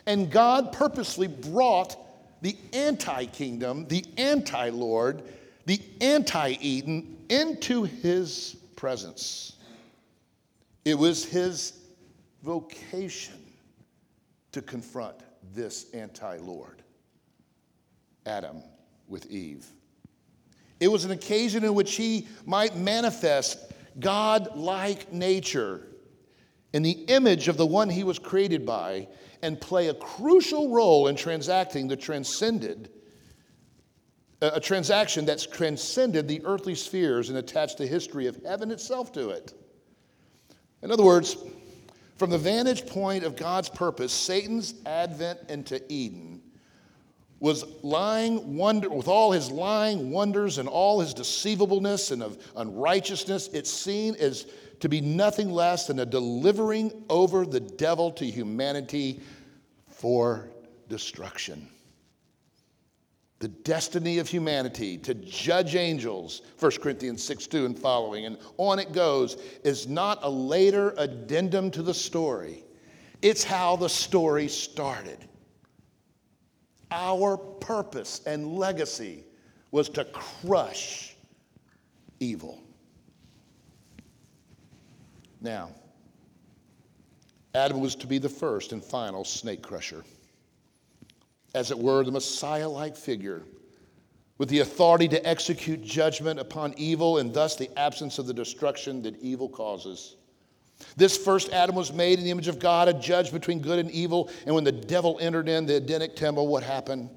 And 0.06 0.30
God 0.30 0.73
purposely 0.73 1.26
brought 1.26 1.97
the 2.42 2.56
anti 2.73 3.26
kingdom, 3.26 3.87
the 3.88 4.04
anti 4.16 4.71
Lord, 4.71 5.23
the 5.66 5.81
anti 6.00 6.57
Eden 6.61 7.16
into 7.28 7.85
his 7.85 8.57
presence. 8.76 9.57
It 10.85 10.99
was 10.99 11.25
his 11.25 11.78
vocation 12.42 13.40
to 14.52 14.62
confront 14.62 15.16
this 15.54 15.90
anti 15.92 16.37
Lord, 16.38 16.83
Adam 18.26 18.62
with 19.09 19.31
Eve. 19.31 19.66
It 20.81 20.88
was 20.88 21.04
an 21.04 21.12
occasion 21.12 21.64
in 21.64 21.75
which 21.75 21.95
he 21.95 22.26
might 22.45 22.76
manifest 22.76 23.59
God 24.00 24.57
like 24.57 25.12
nature 25.12 25.87
in 26.73 26.83
the 26.83 27.04
image 27.09 27.49
of 27.49 27.57
the 27.57 27.66
one 27.66 27.88
he 27.88 28.02
was 28.02 28.19
created 28.19 28.64
by 28.66 29.07
and 29.42 29.61
play 29.61 29.88
a 29.88 29.95
crucial 29.95 30.71
role 30.71 31.09
in 31.09 31.16
transacting 31.16 31.87
the 31.87 31.97
transcended 31.97 32.90
a 34.43 34.59
transaction 34.59 35.25
that's 35.25 35.47
transcended 35.47 36.27
the 36.27 36.43
earthly 36.45 36.75
spheres 36.75 37.29
and 37.29 37.39
attached 37.39 37.79
the 37.79 37.87
history 37.87 38.27
of 38.27 38.37
heaven 38.45 38.73
itself 38.73 39.13
to 39.13 39.31
it. 39.31 39.55
In 40.83 40.91
other 40.91 41.05
words, 41.05 41.37
from 42.17 42.31
the 42.31 42.39
vantage 42.39 42.87
point 42.87 43.23
of 43.23 43.37
God's 43.37 43.69
purpose, 43.69 44.13
Satan's 44.13 44.75
advent 44.85 45.39
into 45.49 45.81
Eden 45.93 46.43
was 47.39 47.65
lying 47.83 48.57
wonder 48.57 48.89
with 48.89 49.09
all 49.09 49.31
his 49.31 49.51
lying 49.51 50.11
wonders 50.11 50.59
and 50.59 50.69
all 50.69 51.01
his 51.01 51.15
deceivableness 51.15 52.11
and 52.11 52.23
of 52.23 52.39
unrighteousness 52.57 53.49
it's 53.49 53.71
seen 53.71 54.15
as 54.21 54.47
to 54.79 54.89
be 54.89 55.01
nothing 55.01 55.51
less 55.51 55.87
than 55.89 55.99
a 56.01 56.07
delivering 56.07 57.05
over 57.09 57.45
the 57.45 57.59
devil 57.59 58.13
to 58.13 58.25
humanity 58.25 59.21
for 59.89 60.49
destruction 60.89 61.69
the 63.43 63.49
destiny 63.49 64.19
of 64.19 64.29
humanity 64.29 64.97
to 64.97 65.15
judge 65.15 65.75
angels 65.75 66.43
1 66.59 66.73
corinthians 66.81 67.23
6 67.25 67.47
2 67.49 67.67
and 67.67 67.79
following 67.79 68.27
and 68.27 68.39
on 68.57 68.79
it 68.79 68.93
goes 68.93 69.37
is 69.65 69.89
not 69.89 70.19
a 70.23 70.31
later 70.31 70.95
addendum 70.97 71.71
to 71.71 71.83
the 71.83 71.95
story 71.95 72.65
it's 73.21 73.43
how 73.43 73.75
the 73.77 73.89
story 73.89 74.47
started 74.47 75.19
our 76.93 77.37
purpose 77.37 78.21
and 78.27 78.59
legacy 78.59 79.25
was 79.71 79.89
to 79.89 80.05
crush 80.05 81.17
evil. 82.21 82.63
Now, 85.41 85.71
Adam 87.55 87.81
was 87.81 87.97
to 87.97 88.07
be 88.07 88.19
the 88.19 88.29
first 88.29 88.73
and 88.73 88.85
final 88.85 89.25
snake 89.25 89.63
crusher. 89.63 90.05
As 91.54 91.71
it 91.71 91.78
were, 91.78 92.02
the 92.04 92.11
Messiah 92.11 92.68
like 92.68 92.97
figure 92.97 93.42
with 94.38 94.49
the 94.49 94.61
authority 94.61 95.06
to 95.06 95.25
execute 95.25 95.82
judgment 95.82 96.40
upon 96.40 96.75
evil 96.76 97.18
and 97.18 97.32
thus 97.32 97.56
the 97.56 97.71
absence 97.78 98.18
of 98.18 98.26
the 98.26 98.35
destruction 98.35 99.02
that 99.02 99.16
evil 99.21 99.49
causes. 99.49 100.16
This 100.97 101.16
first 101.16 101.52
Adam 101.52 101.76
was 101.76 101.92
made 101.92 102.18
in 102.18 102.25
the 102.25 102.30
image 102.30 102.49
of 102.49 102.59
God, 102.59 102.88
a 102.88 102.92
judge 102.92 103.30
between 103.30 103.61
good 103.61 103.78
and 103.78 103.90
evil. 103.90 104.30
And 104.47 104.54
when 104.54 104.64
the 104.64 104.73
devil 104.73 105.18
entered 105.21 105.49
in 105.49 105.66
the 105.66 105.76
Edenic 105.76 106.16
temple, 106.16 106.49
what 106.49 106.62
happened? 106.62 107.09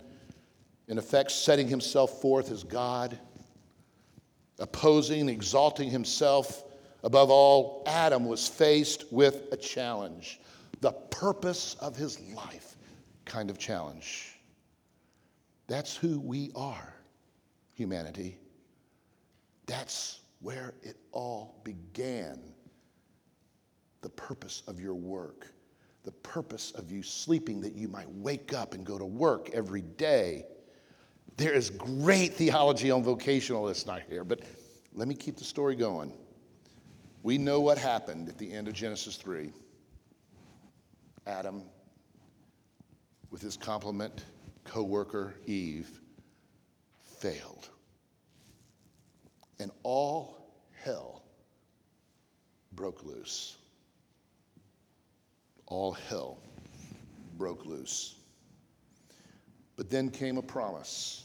In 0.88 1.00
effect, 1.00 1.32
setting 1.32 1.68
himself 1.68 2.22
forth 2.22 2.52
as 2.52 2.64
God, 2.64 3.18
opposing, 4.60 5.28
exalting 5.30 5.90
himself 5.90 6.64
above 7.04 7.32
all, 7.32 7.84
Adam 7.88 8.26
was 8.26 8.48
faced 8.48 9.12
with 9.12 9.48
a 9.52 9.58
challenge 9.58 10.40
the 10.82 10.92
purpose 10.92 11.76
of 11.80 11.96
his 11.96 12.20
life 12.36 12.65
kind 13.26 13.50
of 13.50 13.58
challenge. 13.58 14.40
That's 15.68 15.96
who 15.96 16.20
we 16.20 16.52
are, 16.56 16.94
humanity. 17.74 18.38
That's 19.66 20.20
where 20.42 20.76
it 20.84 20.98
all 21.12 21.60
began 21.64 22.40
the 24.02 24.10
purpose 24.10 24.62
of 24.68 24.80
your 24.80 24.94
work, 24.94 25.52
the 26.04 26.12
purpose 26.12 26.72
of 26.72 26.92
you 26.92 27.02
sleeping 27.02 27.60
that 27.62 27.74
you 27.74 27.88
might 27.88 28.10
wake 28.12 28.54
up 28.54 28.76
and 28.76 28.86
go 28.86 29.00
to 29.00 29.06
work 29.06 29.50
every 29.54 29.82
day. 29.82 30.46
There 31.38 31.54
is 31.54 31.72
great 31.72 32.34
theology 32.34 32.92
on 32.92 33.04
vocationalists 33.04 33.88
not 33.88 34.04
here, 34.08 34.24
but 34.24 34.42
let 34.94 35.08
me 35.08 35.16
keep 35.16 35.38
the 35.38 35.44
story 35.44 35.76
going. 35.76 36.14
We 37.24 37.40
know 37.40 37.60
what 37.60 37.80
happened 37.80 38.30
at 38.30 38.38
the 38.38 38.54
end 38.54 38.68
of 38.68 38.76
Genesis 38.76 39.16
3. 39.18 39.52
Adam, 41.26 41.64
with 43.36 43.42
his 43.42 43.58
compliment 43.58 44.24
co 44.64 44.82
worker 44.82 45.36
Eve, 45.46 46.00
failed. 47.20 47.68
And 49.60 49.72
all 49.84 50.38
hell 50.82 51.22
broke 52.74 53.04
loose 53.04 53.58
all 55.68 55.94
hell 55.94 56.38
broke 57.38 57.66
loose. 57.66 58.16
But 59.76 59.90
then 59.90 60.10
came 60.10 60.38
a 60.38 60.42
promise. 60.42 61.24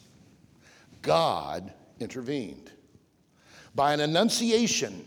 God 1.03 1.73
intervened 2.01 2.73
by 3.75 3.95
an 3.95 4.01
annunciation, 4.01 5.05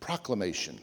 proclamation. 0.00 0.78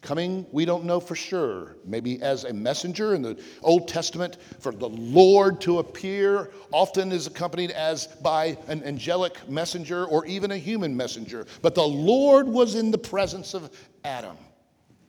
Coming, 0.00 0.46
we 0.52 0.64
don't 0.64 0.84
know 0.84 1.00
for 1.00 1.16
sure, 1.16 1.76
maybe 1.84 2.22
as 2.22 2.44
a 2.44 2.52
messenger 2.52 3.14
in 3.14 3.22
the 3.22 3.38
Old 3.62 3.88
Testament, 3.88 4.38
for 4.60 4.70
the 4.72 4.88
Lord 4.88 5.60
to 5.62 5.80
appear 5.80 6.50
often 6.72 7.10
is 7.10 7.26
accompanied 7.26 7.72
as 7.72 8.06
by 8.06 8.56
an 8.68 8.84
angelic 8.84 9.48
messenger 9.48 10.04
or 10.06 10.24
even 10.26 10.52
a 10.52 10.56
human 10.56 10.96
messenger. 10.96 11.46
But 11.62 11.74
the 11.74 11.86
Lord 11.86 12.46
was 12.46 12.76
in 12.76 12.92
the 12.92 12.98
presence 12.98 13.54
of 13.54 13.70
Adam 14.04 14.36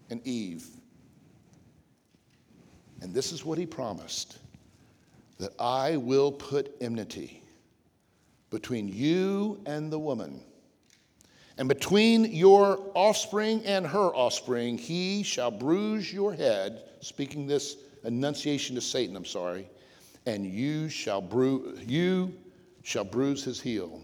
and 0.10 0.26
Eve 0.26 0.68
and 3.02 3.14
this 3.14 3.32
is 3.32 3.46
what 3.46 3.58
he 3.58 3.66
promised 3.66 4.38
that 5.38 5.54
I 5.60 5.98
will 5.98 6.32
put 6.32 6.76
enmity 6.82 7.42
between 8.50 8.88
you 8.88 9.62
and 9.66 9.92
the 9.92 10.00
woman. 10.00 10.42
And 11.60 11.68
between 11.68 12.24
your 12.34 12.80
offspring 12.96 13.66
and 13.66 13.86
her 13.86 14.16
offspring, 14.16 14.78
he 14.78 15.24
shall 15.24 15.52
bruise 15.52 16.12
your 16.12 16.32
head, 16.32 16.84
speaking 17.02 17.48
this 17.48 17.76
annunciation 18.06 18.76
to 18.76 18.82
Satan, 18.82 19.14
I'm 19.18 19.26
sorry, 19.26 19.70
and 20.26 20.46
you 20.46 20.88
shall 20.88 21.20
bruise 21.20 21.84
you 21.86 22.34
shall 22.84 23.04
bruise 23.04 23.44
his 23.44 23.60
heel. 23.60 24.02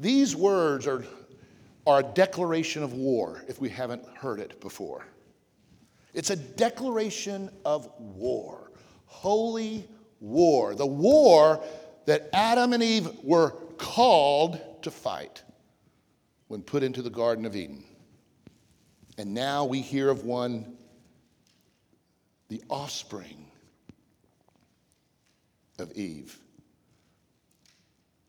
These 0.00 0.34
words 0.34 0.88
are, 0.88 1.04
are 1.86 2.00
a 2.00 2.02
declaration 2.02 2.82
of 2.82 2.94
war, 2.94 3.44
if 3.46 3.60
we 3.60 3.68
haven't 3.68 4.04
heard 4.16 4.40
it 4.40 4.60
before. 4.60 5.06
It's 6.14 6.30
a 6.30 6.36
declaration 6.36 7.48
of 7.64 7.88
war, 7.96 8.72
holy 9.06 9.88
war, 10.18 10.74
the 10.74 10.84
war 10.84 11.62
that 12.06 12.28
Adam 12.32 12.72
and 12.72 12.82
Eve 12.82 13.08
were 13.22 13.50
called 13.78 14.82
to 14.82 14.90
fight 14.90 15.44
when 16.50 16.62
put 16.62 16.82
into 16.82 17.00
the 17.00 17.10
Garden 17.10 17.46
of 17.46 17.54
Eden. 17.54 17.84
And 19.18 19.32
now 19.32 19.64
we 19.64 19.80
hear 19.80 20.08
of 20.08 20.24
one, 20.24 20.76
the 22.48 22.60
offspring 22.68 23.46
of 25.78 25.92
Eve, 25.92 26.36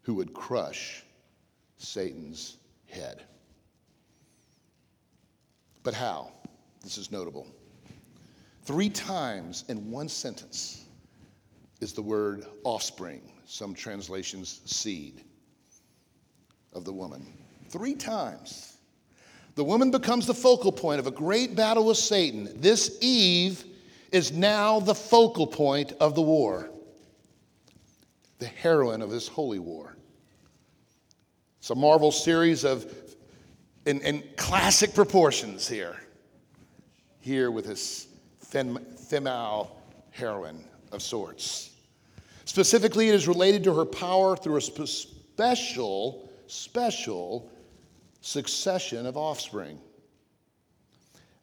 who 0.03 0.13
would 0.13 0.35
crush 0.35 1.03
Satan's 1.79 2.57
head. 2.85 3.23
But 5.81 5.95
how? 5.95 6.31
This 6.83 6.99
is 6.99 7.11
notable. 7.11 7.47
Three 8.65 8.89
times 8.91 9.65
in 9.67 9.89
one 9.89 10.07
sentence 10.07 10.85
is 11.79 11.91
the 11.93 12.03
word 12.03 12.45
offspring, 12.65 13.23
some 13.47 13.73
translations, 13.73 14.61
seed 14.65 15.23
of 16.71 16.85
the 16.85 16.93
woman. 16.93 17.40
Three 17.71 17.95
times. 17.95 18.77
The 19.55 19.63
woman 19.63 19.91
becomes 19.91 20.27
the 20.27 20.33
focal 20.33 20.71
point 20.71 20.99
of 20.99 21.07
a 21.07 21.11
great 21.11 21.55
battle 21.55 21.85
with 21.85 21.97
Satan. 21.97 22.49
This 22.55 22.97
Eve 23.01 23.63
is 24.11 24.31
now 24.31 24.79
the 24.79 24.95
focal 24.95 25.47
point 25.47 25.93
of 25.99 26.15
the 26.15 26.21
war, 26.21 26.69
the 28.39 28.45
heroine 28.45 29.01
of 29.01 29.09
this 29.09 29.27
holy 29.27 29.59
war. 29.59 29.95
It's 31.59 31.69
a 31.69 31.75
Marvel 31.75 32.11
series 32.11 32.63
of 32.63 32.91
in, 33.85 34.01
in 34.01 34.23
classic 34.35 34.93
proportions 34.93 35.67
here. 35.67 35.97
Here 37.19 37.51
with 37.51 37.65
this 37.65 38.07
fem, 38.39 38.77
female 39.07 39.77
heroine 40.11 40.63
of 40.91 41.01
sorts. 41.01 41.71
Specifically, 42.45 43.09
it 43.09 43.15
is 43.15 43.27
related 43.27 43.63
to 43.65 43.73
her 43.75 43.85
power 43.85 44.35
through 44.35 44.57
a 44.57 44.61
special, 44.61 46.29
special 46.47 47.49
succession 48.21 49.05
of 49.05 49.17
offspring. 49.17 49.79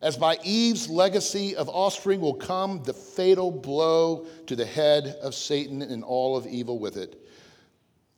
As 0.01 0.17
by 0.17 0.39
Eve's 0.45 0.89
legacy 0.89 1.57
of 1.57 1.69
offspring 1.69 2.21
will 2.21 2.35
come 2.35 2.83
the 2.85 2.93
fatal 2.93 3.51
blow 3.51 4.27
to 4.47 4.55
the 4.55 4.65
head 4.65 5.19
of 5.23 5.35
Satan 5.35 5.83
and 5.83 6.05
all 6.05 6.37
of 6.37 6.47
evil 6.47 6.79
with 6.79 6.97
it. 6.97 7.21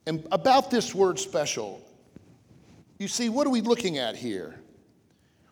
And 0.07 0.26
about 0.31 0.71
this 0.71 0.95
word 0.95 1.19
special, 1.19 1.83
you 2.99 3.09
see, 3.09 3.31
what 3.31 3.47
are 3.47 3.50
we 3.50 3.62
looking 3.62 3.97
at 3.97 4.14
here? 4.14 4.57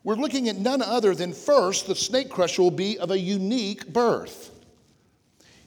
We're 0.05 0.17
looking 0.17 0.49
at 0.49 0.57
none 0.57 0.83
other 0.83 1.15
than 1.15 1.33
first, 1.33 1.87
the 1.87 1.95
snake 1.95 2.29
crusher 2.29 2.63
will 2.63 2.71
be 2.71 2.99
of 2.99 3.11
a 3.11 3.19
unique 3.19 3.91
birth. 3.91 4.51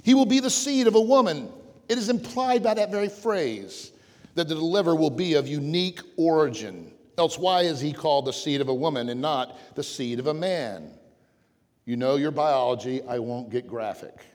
He 0.04 0.14
will 0.14 0.26
be 0.26 0.40
the 0.40 0.50
seed 0.50 0.88
of 0.88 0.96
a 0.96 1.02
woman. 1.02 1.50
It 1.90 1.98
is 1.98 2.10
implied 2.10 2.64
by 2.64 2.76
that 2.76 2.92
very 2.92 3.10
phrase 3.10 3.92
that 4.36 4.48
the 4.48 4.56
deliverer 4.56 4.96
will 4.96 5.10
be 5.10 5.34
of 5.34 5.48
unique 5.48 6.02
origin. 6.18 6.92
Else, 7.22 7.38
why 7.38 7.62
is 7.62 7.80
he 7.80 7.94
called 7.94 8.26
the 8.26 8.34
seed 8.34 8.62
of 8.62 8.68
a 8.68 8.74
woman 8.74 9.08
and 9.10 9.22
not 9.22 9.76
the 9.76 9.84
seed 9.84 10.18
of 10.18 10.26
a 10.26 10.34
man? 10.34 10.90
You 11.86 11.96
know 11.96 12.16
your 12.16 12.32
biology, 12.32 13.04
I 13.04 13.20
won't 13.20 13.52
get 13.52 13.68
graphic. 13.68 14.26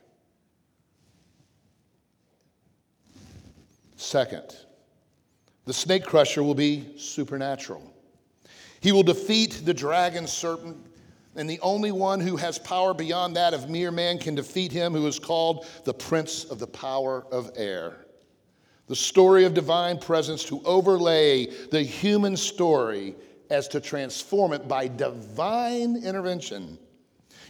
Second, 3.97 4.55
the 5.65 5.73
snake 5.73 6.05
crusher 6.05 6.45
will 6.45 6.55
be 6.55 6.87
supernatural. 6.97 7.83
He 8.81 8.93
will 8.93 9.03
defeat 9.03 9.63
the 9.65 9.75
dragon 9.75 10.29
serpent, 10.29 10.77
and 11.35 11.51
the 11.51 11.59
only 11.63 11.91
one 11.91 12.21
who 12.21 12.37
has 12.37 12.57
power 12.57 12.95
beyond 12.95 13.35
that 13.35 13.53
of 13.53 13.69
mere 13.69 13.91
man 13.91 14.17
can 14.17 14.37
defeat 14.37 14.71
him 14.71 14.93
who 14.93 15.09
is 15.09 15.19
called 15.19 15.67
the 15.83 15.95
prince 15.95 16.45
of 16.45 16.61
the 16.61 16.69
power 16.69 17.27
of 17.33 17.51
air. 17.57 18.06
The 18.89 18.97
story 18.97 19.45
of 19.45 19.55
divine 19.55 19.99
presence 19.99 20.45
to 20.45 20.63
overlay 20.65 21.47
the 21.71 21.83
human 21.83 22.37
story 22.37 23.17
as 23.51 23.69
to 23.69 23.81
transform 23.81 24.53
it 24.53 24.69
by 24.69 24.89
divine 24.89 25.97
intervention. 26.05 26.79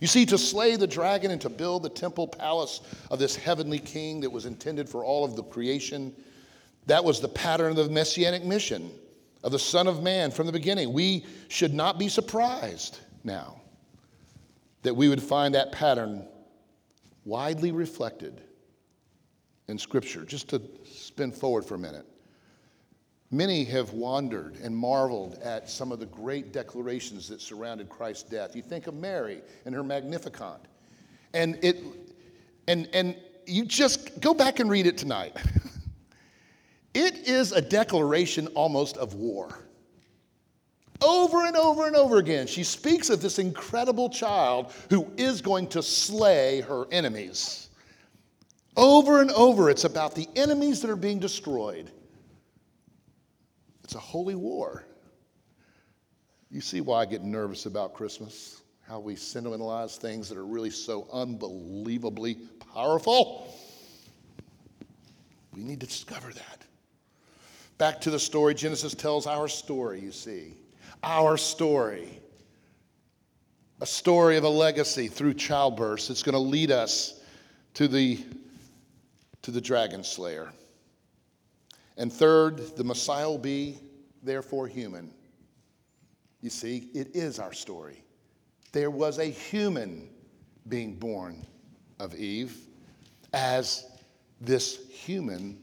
You 0.01 0.07
see, 0.07 0.27
to 0.27 0.39
slay 0.39 0.77
the 0.77 0.87
dragon 0.87 1.31
and 1.31 1.41
to 1.41 1.49
build 1.49 1.83
the 1.83 1.89
temple 1.89 2.29
palace 2.29 2.81
of 3.11 3.19
this 3.19 3.37
heavenly 3.37 3.79
king 3.79 4.21
that 4.21 4.31
was 4.31 4.47
intended 4.47 4.89
for 4.89 5.05
all 5.05 5.25
of 5.25 5.37
the 5.37 5.43
creation 5.43 6.15
that 6.87 7.03
was 7.05 7.21
the 7.21 7.29
pattern 7.29 7.71
of 7.71 7.77
the 7.77 7.89
messianic 7.89 8.45
mission 8.45 8.91
of 9.43 9.53
the 9.53 9.59
Son 9.59 9.87
of 9.87 10.03
Man 10.03 10.31
from 10.31 10.47
the 10.47 10.53
beginning. 10.53 10.93
We 10.93 11.25
should 11.49 11.75
not 11.75 11.99
be 11.99 12.09
surprised 12.09 13.01
now 13.25 13.61
that 14.83 14.95
we 14.95 15.09
would 15.09 15.23
find 15.23 15.55
that 15.55 15.73
pattern 15.73 16.27
widely 17.25 17.73
reflected 17.73 18.41
in 19.69 19.79
Scripture. 19.79 20.25
Just 20.25 20.49
to 20.49 20.63
spin 21.17 21.33
forward 21.33 21.65
for 21.65 21.77
a 21.77 21.79
minute. 21.79 22.05
Many 23.31 23.65
have 23.65 23.95
wandered 23.95 24.57
and 24.63 24.77
marveled 24.77 25.39
at 25.43 25.71
some 25.71 25.91
of 25.91 25.99
the 25.99 26.05
great 26.05 26.53
declarations 26.53 27.27
that 27.29 27.41
surrounded 27.41 27.89
Christ's 27.89 28.25
death. 28.25 28.55
You 28.55 28.61
think 28.61 28.87
of 28.87 28.93
Mary 28.93 29.41
and 29.65 29.75
her 29.75 29.83
Magnificat. 29.83 30.61
And 31.33 31.59
it 31.65 31.83
and 32.69 32.87
and 32.93 33.17
you 33.47 33.65
just 33.65 34.21
go 34.21 34.35
back 34.35 34.61
and 34.61 34.69
read 34.69 34.87
it 34.87 34.99
tonight. 34.99 35.35
It 36.95 37.29
is 37.29 37.53
a 37.53 37.61
declaration 37.61 38.47
almost 38.55 38.97
of 38.97 39.13
war. 39.13 39.67
Over 41.03 41.45
and 41.45 41.55
over 41.55 41.87
and 41.87 41.95
over 41.95 42.17
again, 42.17 42.47
she 42.47 42.65
speaks 42.65 43.11
of 43.11 43.21
this 43.21 43.39
incredible 43.39 44.09
child 44.09 44.73
who 44.89 45.07
is 45.19 45.43
going 45.43 45.67
to 45.69 45.83
slay 45.83 46.63
her 46.63 46.87
enemies. 46.91 47.66
Over 48.77 49.23
and 49.23 49.31
over, 49.31 49.71
it's 49.71 49.85
about 49.85 50.15
the 50.15 50.29
enemies 50.37 50.83
that 50.83 50.91
are 50.91 50.97
being 50.97 51.19
destroyed. 51.19 51.91
It's 53.85 53.95
a 53.95 54.01
holy 54.01 54.35
war. 54.35 54.85
You 56.51 56.61
see 56.61 56.81
why 56.81 57.03
I 57.03 57.07
get 57.07 57.23
nervous 57.23 57.67
about 57.67 57.95
Christmas? 57.95 58.63
How 58.87 59.01
we 59.01 59.17
sentimentalize 59.17 59.97
things 59.97 60.29
that 60.29 60.39
are 60.39 60.47
really 60.47 60.71
so 60.71 61.09
unbelievably 61.13 62.37
powerful. 62.75 63.55
We 65.55 65.63
need 65.63 65.81
to 65.81 65.87
discover 65.87 66.33
that. 66.33 66.63
Back 67.79 68.01
to 68.03 68.11
the 68.11 68.19
story, 68.19 68.55
Genesis 68.55 68.95
tells 68.95 69.27
our 69.27 69.49
story, 69.49 70.01
you 70.01 70.13
see. 70.13 70.55
Our 71.03 71.37
story. 71.37 72.21
A 73.81 73.87
story 73.87 74.37
of 74.37 74.45
a 74.45 74.49
legacy 74.49 75.09
through 75.09 75.35
childbirth. 75.35 76.11
It's 76.11 76.23
going 76.23 76.35
to 76.35 76.39
lead 76.39 76.71
us 76.71 77.21
to 77.75 77.89
the, 77.89 78.25
to 79.47 79.53
the 79.53 79.61
dragon 79.61 80.03
slayer. 80.03 80.53
And 81.97 82.13
third, 82.13 82.77
the 82.77 82.83
Messiah 82.83 83.29
will 83.31 83.39
be 83.39 83.79
therefore 84.25 84.67
human. 84.67 85.15
You 86.41 86.51
see, 86.51 86.89
it 86.95 87.15
is 87.15 87.39
our 87.39 87.53
story. 87.53 88.03
There 88.73 88.91
was 88.91 89.21
a 89.21 89.27
human 89.27 90.09
being 90.69 90.97
born 90.97 91.47
of 92.01 92.17
Eve, 92.17 92.57
as 93.35 93.87
this 94.41 94.89
human 94.91 95.63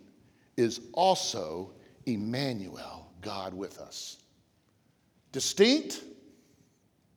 is 0.55 0.79
also 0.93 1.73
Emmanuel, 2.05 3.11
God 3.19 3.53
with 3.53 3.79
us. 3.79 4.15
Distinct, 5.33 6.05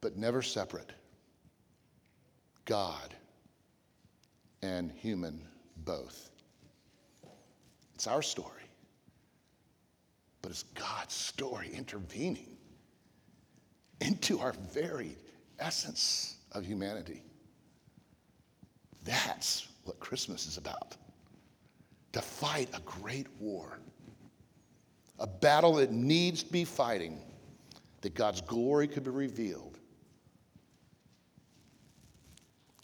but 0.01 0.17
never 0.17 0.43
separate. 0.43 0.91
God 2.65 3.15
and 4.63 4.91
human 4.91 5.47
both. 5.85 6.33
It's 7.97 8.07
our 8.07 8.23
story, 8.23 8.63
but 10.43 10.53
it's 10.53 10.65
God's 10.75 11.15
story 11.15 11.71
intervening 11.75 12.57
into 14.01 14.39
our 14.39 14.53
very 14.71 15.17
essence 15.59 16.37
of 16.53 16.65
humanity. 16.65 17.23
That's 19.03 19.67
what 19.85 19.99
Christmas 19.99 20.47
is 20.47 20.59
about 20.59 20.97
to 22.13 22.21
fight 22.21 22.69
a 22.75 22.81
great 22.81 23.27
war 23.41 23.79
a 25.19 25.27
battle 25.27 25.75
that 25.75 25.91
needs 25.93 26.43
to 26.43 26.53
be 26.53 26.65
fighting, 26.65 27.19
that 28.03 28.15
God's 28.15 28.41
glory 28.43 28.87
could 28.87 29.05
be 29.05 29.11
revealed. 29.11 29.79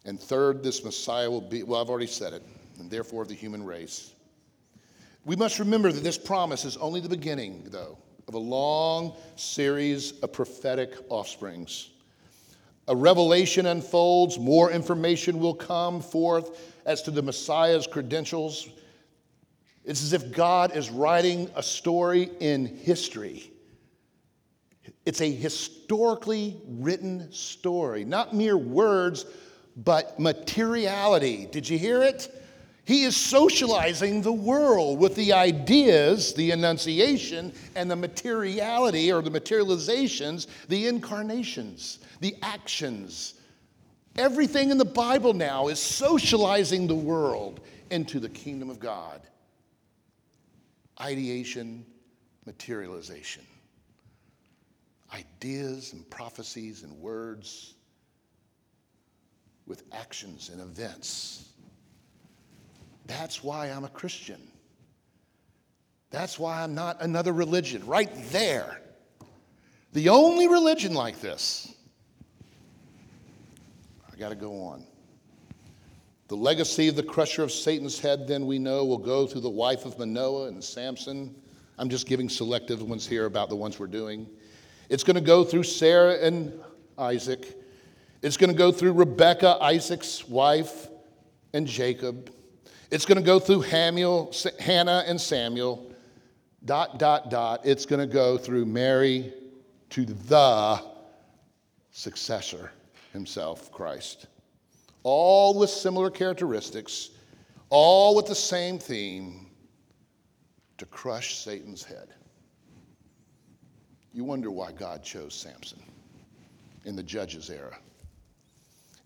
And 0.05 0.19
third, 0.19 0.63
this 0.63 0.83
Messiah 0.83 1.31
will 1.31 1.41
be, 1.41 1.63
well, 1.63 1.81
I've 1.81 1.91
already 1.91 2.07
said 2.07 2.33
it, 2.33 2.43
and 2.79 2.91
therefore 2.91 3.25
the 3.25 3.35
human 3.35 3.63
race. 3.63 4.15
We 5.25 5.37
must 5.37 5.59
remember 5.59 5.93
that 5.93 6.03
this 6.03 6.19
promise 6.19 6.65
is 6.65 6.77
only 6.77 7.01
the 7.01 7.09
beginning, 7.09 7.69
though, 7.71 7.99
of 8.27 8.35
a 8.35 8.39
long 8.39 9.17
series 9.37 10.19
of 10.21 10.33
prophetic 10.33 10.95
offsprings. 11.09 11.91
A 12.89 12.97
revelation 12.97 13.67
unfolds, 13.67 14.39
more 14.39 14.73
information 14.73 15.39
will 15.39 15.55
come 15.55 16.01
forth 16.01 16.75
as 16.85 17.03
to 17.03 17.11
the 17.11 17.23
Messiah's 17.23 17.87
credentials 17.87 18.69
it's 19.85 20.03
as 20.03 20.13
if 20.13 20.33
God 20.33 20.77
is 20.77 20.91
writing 20.91 21.51
a 21.57 21.63
story 21.63 22.31
in 22.41 22.67
history. 22.67 23.51
It's 25.05 25.21
a 25.21 25.31
historically 25.31 26.61
written 26.67 27.33
story, 27.33 28.05
not 28.05 28.35
mere 28.35 28.57
words, 28.57 29.27
but 29.77 30.21
materiality. 30.21 31.49
Did 31.51 31.69
you 31.69 31.79
hear 31.79 32.03
it? 32.03 32.42
He 32.85 33.05
is 33.05 33.17
socializing 33.17 34.23
the 34.23 34.33
world 34.33 34.99
with 34.99 35.15
the 35.15 35.33
ideas, 35.33 36.35
the 36.35 36.51
annunciation, 36.51 37.53
and 37.77 37.91
the 37.91 37.97
materiality 37.97 39.13
or 39.13 39.23
the 39.23 39.31
materializations, 39.31 40.49
the 40.69 40.89
incarnations, 40.89 42.01
the 42.21 42.35
actions. 42.43 43.35
Everything 44.17 44.71
in 44.71 44.79
the 44.79 44.85
Bible 44.85 45.33
now 45.33 45.69
is 45.69 45.79
socializing 45.79 46.87
the 46.87 46.95
world 46.95 47.61
into 47.91 48.19
the 48.19 48.29
kingdom 48.29 48.69
of 48.69 48.81
God 48.81 49.21
ideation, 51.01 51.85
materialization. 52.47 53.45
Ideas 55.13 55.93
and 55.93 56.09
prophecies 56.11 56.85
and 56.85 56.93
words 56.99 57.75
with 59.67 59.83
actions 59.93 60.49
and 60.49 60.61
events. 60.61 61.52
That's 63.07 63.43
why 63.43 63.67
I'm 63.69 63.85
a 63.85 63.89
Christian. 63.89 64.41
That's 66.11 66.39
why 66.39 66.63
I'm 66.63 66.75
not 66.75 67.01
another 67.01 67.33
religion. 67.33 67.85
Right 67.87 68.11
there. 68.31 68.81
The 69.93 70.09
only 70.09 70.49
religion 70.49 70.95
like 70.95 71.21
this. 71.21 71.75
I 74.11 74.17
got 74.17 74.29
to 74.29 74.35
go 74.35 74.63
on. 74.63 74.87
The 76.29 76.37
legacy 76.37 76.89
of 76.89 76.97
the 76.97 77.03
crusher 77.03 77.43
of 77.43 77.53
Satan's 77.53 77.99
head, 77.99 78.27
then 78.27 78.47
we 78.47 78.59
know, 78.59 78.85
will 78.85 78.99
go 78.99 79.27
through 79.27 79.43
the 79.43 79.51
wife 79.51 79.85
of 79.85 79.99
Manoah 79.99 80.49
and 80.49 80.63
Samson. 80.63 81.35
I'm 81.79 81.89
just 81.89 82.07
giving 82.07 82.29
selective 82.29 82.83
ones 82.83 83.07
here 83.07 83.27
about 83.27 83.49
the 83.49 83.57
ones 83.57 83.79
we're 83.79 83.87
doing. 83.87 84.27
It's 84.89 85.05
going 85.05 85.17
to 85.17 85.23
go 85.23 85.45
through 85.45 85.65
Sarah 85.65 86.19
and 86.21 86.53
Isaac. 86.97 87.59
It's 88.23 88.37
going 88.37 88.51
to 88.51 88.57
go 88.57 88.71
through 88.71 88.93
Rebecca, 88.93 89.59
Isaac's 89.61 90.29
wife, 90.29 90.89
and 91.55 91.67
Jacob. 91.67 92.33
It's 92.93 93.07
going 93.07 93.17
to 93.17 93.25
go 93.25 93.39
through 93.39 93.63
Hannah 93.63 95.05
and 95.07 95.19
Samuel. 95.19 95.91
Dot, 96.67 96.99
dot, 96.99 97.31
dot. 97.31 97.63
It's 97.65 97.87
going 97.87 98.07
to 98.07 98.13
go 98.13 98.37
through 98.37 98.67
Mary 98.67 99.33
to 99.89 100.05
the 100.05 100.85
successor 101.91 102.71
himself, 103.15 103.73
Christ. 103.73 104.27
All 105.05 105.59
with 105.59 105.71
similar 105.71 106.11
characteristics, 106.11 107.13
all 107.71 108.15
with 108.15 108.27
the 108.27 108.35
same 108.35 108.79
theme 108.79 109.47
to 110.77 110.85
crush 110.85 111.39
Satan's 111.39 111.83
head. 111.83 112.09
You 114.13 114.23
wonder 114.25 114.51
why 114.51 114.71
God 114.71 115.03
chose 115.03 115.33
Samson 115.33 115.83
in 116.85 116.95
the 116.95 117.03
Judges 117.03 117.49
era. 117.49 117.79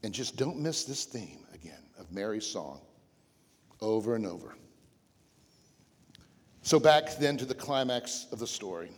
And 0.03 0.13
just 0.13 0.37
don't 0.37 0.59
miss 0.59 0.83
this 0.83 1.05
theme 1.05 1.47
again 1.55 1.85
of 2.01 2.11
Mary's 2.11 2.45
song 2.45 2.81
over 3.81 4.15
and 4.15 4.27
over. 4.27 4.55
So, 6.63 6.81
back 6.81 7.17
then 7.19 7.37
to 7.37 7.45
the 7.45 7.55
climax 7.55 8.27
of 8.33 8.39
the 8.39 8.47
story. 8.47 8.91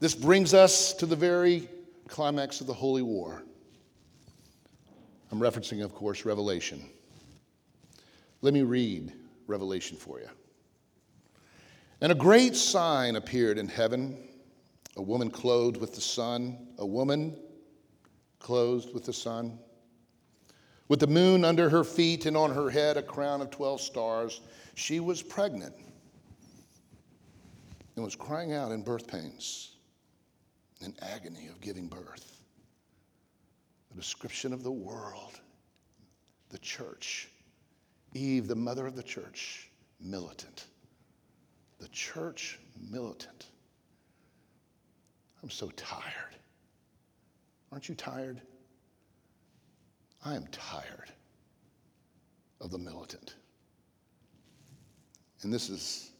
This 0.00 0.14
brings 0.14 0.54
us 0.54 0.94
to 0.94 1.06
the 1.06 1.16
very 1.16 1.68
climax 2.06 2.60
of 2.60 2.66
the 2.66 2.72
Holy 2.72 3.02
War. 3.02 3.42
I'm 5.30 5.40
referencing, 5.40 5.84
of 5.84 5.94
course, 5.94 6.24
Revelation. 6.24 6.88
Let 8.40 8.54
me 8.54 8.62
read 8.62 9.12
Revelation 9.46 9.96
for 9.96 10.20
you. 10.20 10.28
And 12.00 12.12
a 12.12 12.14
great 12.14 12.54
sign 12.54 13.16
appeared 13.16 13.58
in 13.58 13.68
heaven 13.68 14.16
a 14.98 15.02
woman 15.02 15.30
clothed 15.30 15.76
with 15.76 15.94
the 15.94 16.00
sun, 16.00 16.58
a 16.78 16.86
woman 16.86 17.36
clothed 18.40 18.92
with 18.92 19.04
the 19.04 19.12
sun, 19.12 19.58
with 20.88 21.00
the 21.00 21.06
moon 21.06 21.44
under 21.44 21.68
her 21.68 21.84
feet 21.84 22.26
and 22.26 22.36
on 22.36 22.52
her 22.52 22.70
head 22.70 22.96
a 22.96 23.02
crown 23.02 23.40
of 23.40 23.50
12 23.50 23.80
stars. 23.80 24.40
She 24.74 25.00
was 25.00 25.22
pregnant 25.22 25.74
and 27.96 28.04
was 28.04 28.16
crying 28.16 28.52
out 28.52 28.72
in 28.72 28.82
birth 28.82 29.06
pains 29.06 29.76
in 30.80 30.94
agony 31.02 31.48
of 31.48 31.60
giving 31.60 31.88
birth. 31.88 32.42
The 33.90 33.96
description 33.96 34.52
of 34.52 34.62
the 34.62 34.72
world, 34.72 35.40
the 36.50 36.58
church, 36.58 37.28
Eve, 38.14 38.48
the 38.48 38.54
mother 38.54 38.86
of 38.86 38.96
the 38.96 39.02
church, 39.02 39.68
militant. 40.00 40.66
The 41.80 41.88
church, 41.88 42.58
militant. 42.90 43.46
I'm 45.42 45.50
so 45.50 45.70
tired. 45.76 46.36
Aren't 47.70 47.88
you 47.88 47.94
tired? 47.94 48.40
I 50.24 50.34
am 50.34 50.46
tired 50.48 51.12
of 52.60 52.70
the 52.70 52.78
militant. 52.78 53.34
And 55.42 55.52
this 55.52 55.70
is 55.70 56.10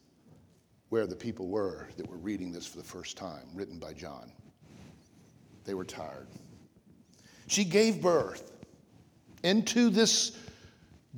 where 0.88 1.06
the 1.06 1.16
people 1.16 1.48
were 1.48 1.88
that 1.96 2.08
were 2.08 2.16
reading 2.16 2.52
this 2.52 2.66
for 2.66 2.78
the 2.78 2.84
first 2.84 3.16
time, 3.16 3.48
written 3.54 3.78
by 3.78 3.92
John. 3.92 4.32
They 5.64 5.74
were 5.74 5.84
tired. 5.84 6.28
She 7.46 7.64
gave 7.64 8.00
birth 8.00 8.52
into 9.42 9.90
this 9.90 10.38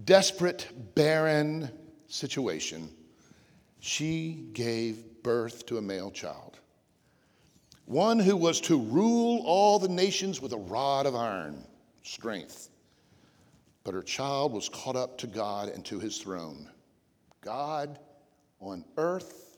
desperate, 0.05 0.69
barren 0.95 1.71
situation. 2.09 2.91
She 3.81 4.49
gave 4.53 5.23
birth 5.23 5.67
to 5.67 5.79
a 5.79 5.83
male 5.83 6.11
child 6.11 6.61
one 7.91 8.21
who 8.21 8.37
was 8.37 8.61
to 8.61 8.81
rule 8.81 9.43
all 9.45 9.81
the 9.81 9.89
nations 9.89 10.41
with 10.41 10.53
a 10.53 10.57
rod 10.57 11.07
of 11.07 11.17
iron, 11.17 11.67
strength. 12.03 12.71
But 13.85 13.95
her 13.95 14.03
child 14.03 14.53
was 14.53 14.69
caught 14.69 14.97
up 14.97 15.19
to 15.19 15.27
God 15.27 15.69
and 15.69 15.85
to 15.87 15.99
his 15.99 16.19
throne. 16.19 16.69
God 17.41 17.99
on 18.61 18.85
earth, 18.97 19.57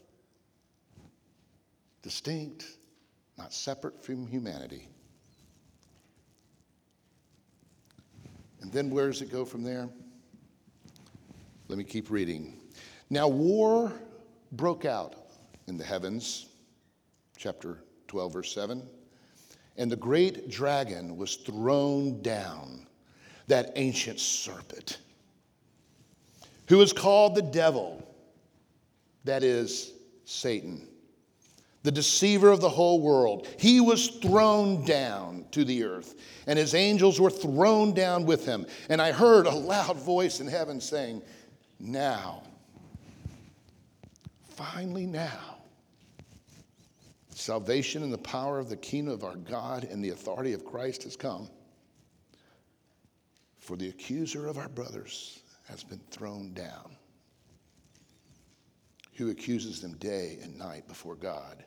distinct, 2.03 2.67
not 3.37 3.53
separate 3.53 4.05
from 4.05 4.27
humanity. 4.27 4.89
And 8.61 8.73
then 8.73 8.91
where 8.91 9.09
does 9.09 9.23
it 9.23 9.33
go 9.33 9.45
from 9.45 9.65
there? 9.65 9.89
Let 11.69 11.79
me 11.79 11.85
keep 11.85 12.11
reading. 12.11 12.61
Now, 13.11 13.27
war 13.27 13.93
broke 14.53 14.85
out 14.85 15.17
in 15.67 15.77
the 15.77 15.85
heavens, 15.85 16.47
chapter 17.37 17.79
12, 18.07 18.33
verse 18.33 18.55
7. 18.55 18.89
And 19.77 19.91
the 19.91 19.97
great 19.97 20.51
dragon 20.51 21.17
was 21.17 21.37
thrown 21.37 22.21
down, 22.23 22.87
that 23.47 23.73
ancient 23.77 24.21
serpent, 24.21 24.99
who 26.69 26.81
is 26.81 26.93
called 26.93 27.35
the 27.35 27.43
devil, 27.43 28.07
that 29.25 29.43
is 29.43 29.93
Satan, 30.25 30.87
the 31.83 31.91
deceiver 31.91 32.51
of 32.51 32.61
the 32.61 32.69
whole 32.69 33.01
world. 33.01 33.49
He 33.59 33.81
was 33.81 34.09
thrown 34.09 34.85
down 34.85 35.47
to 35.53 35.65
the 35.65 35.85
earth, 35.85 36.15
and 36.47 36.59
his 36.59 36.75
angels 36.75 37.21
were 37.21 37.31
thrown 37.31 37.93
down 37.93 38.25
with 38.25 38.45
him. 38.45 38.67
And 38.89 39.01
I 39.01 39.13
heard 39.13 39.47
a 39.47 39.55
loud 39.55 39.97
voice 39.97 40.41
in 40.41 40.47
heaven 40.47 40.81
saying, 40.81 41.23
Now, 41.81 42.43
finally, 44.49 45.07
now 45.07 45.52
Salvation 47.35 48.03
and 48.03 48.13
the 48.13 48.19
power 48.19 48.59
of 48.59 48.69
the 48.69 48.77
kingdom 48.77 49.15
of 49.15 49.25
our 49.25 49.37
God 49.37 49.85
and 49.85 50.05
the 50.05 50.11
authority 50.11 50.53
of 50.53 50.65
Christ 50.65 51.03
has 51.05 51.17
come. 51.17 51.49
For 53.59 53.77
the 53.77 53.89
accuser 53.89 54.47
of 54.47 54.59
our 54.59 54.69
brothers 54.69 55.41
has 55.69 55.83
been 55.83 56.01
thrown 56.11 56.53
down, 56.53 56.97
who 59.15 59.31
accuses 59.31 59.81
them 59.81 59.97
day 59.99 60.39
and 60.43 60.59
night 60.59 60.87
before 60.89 61.15
God. 61.15 61.65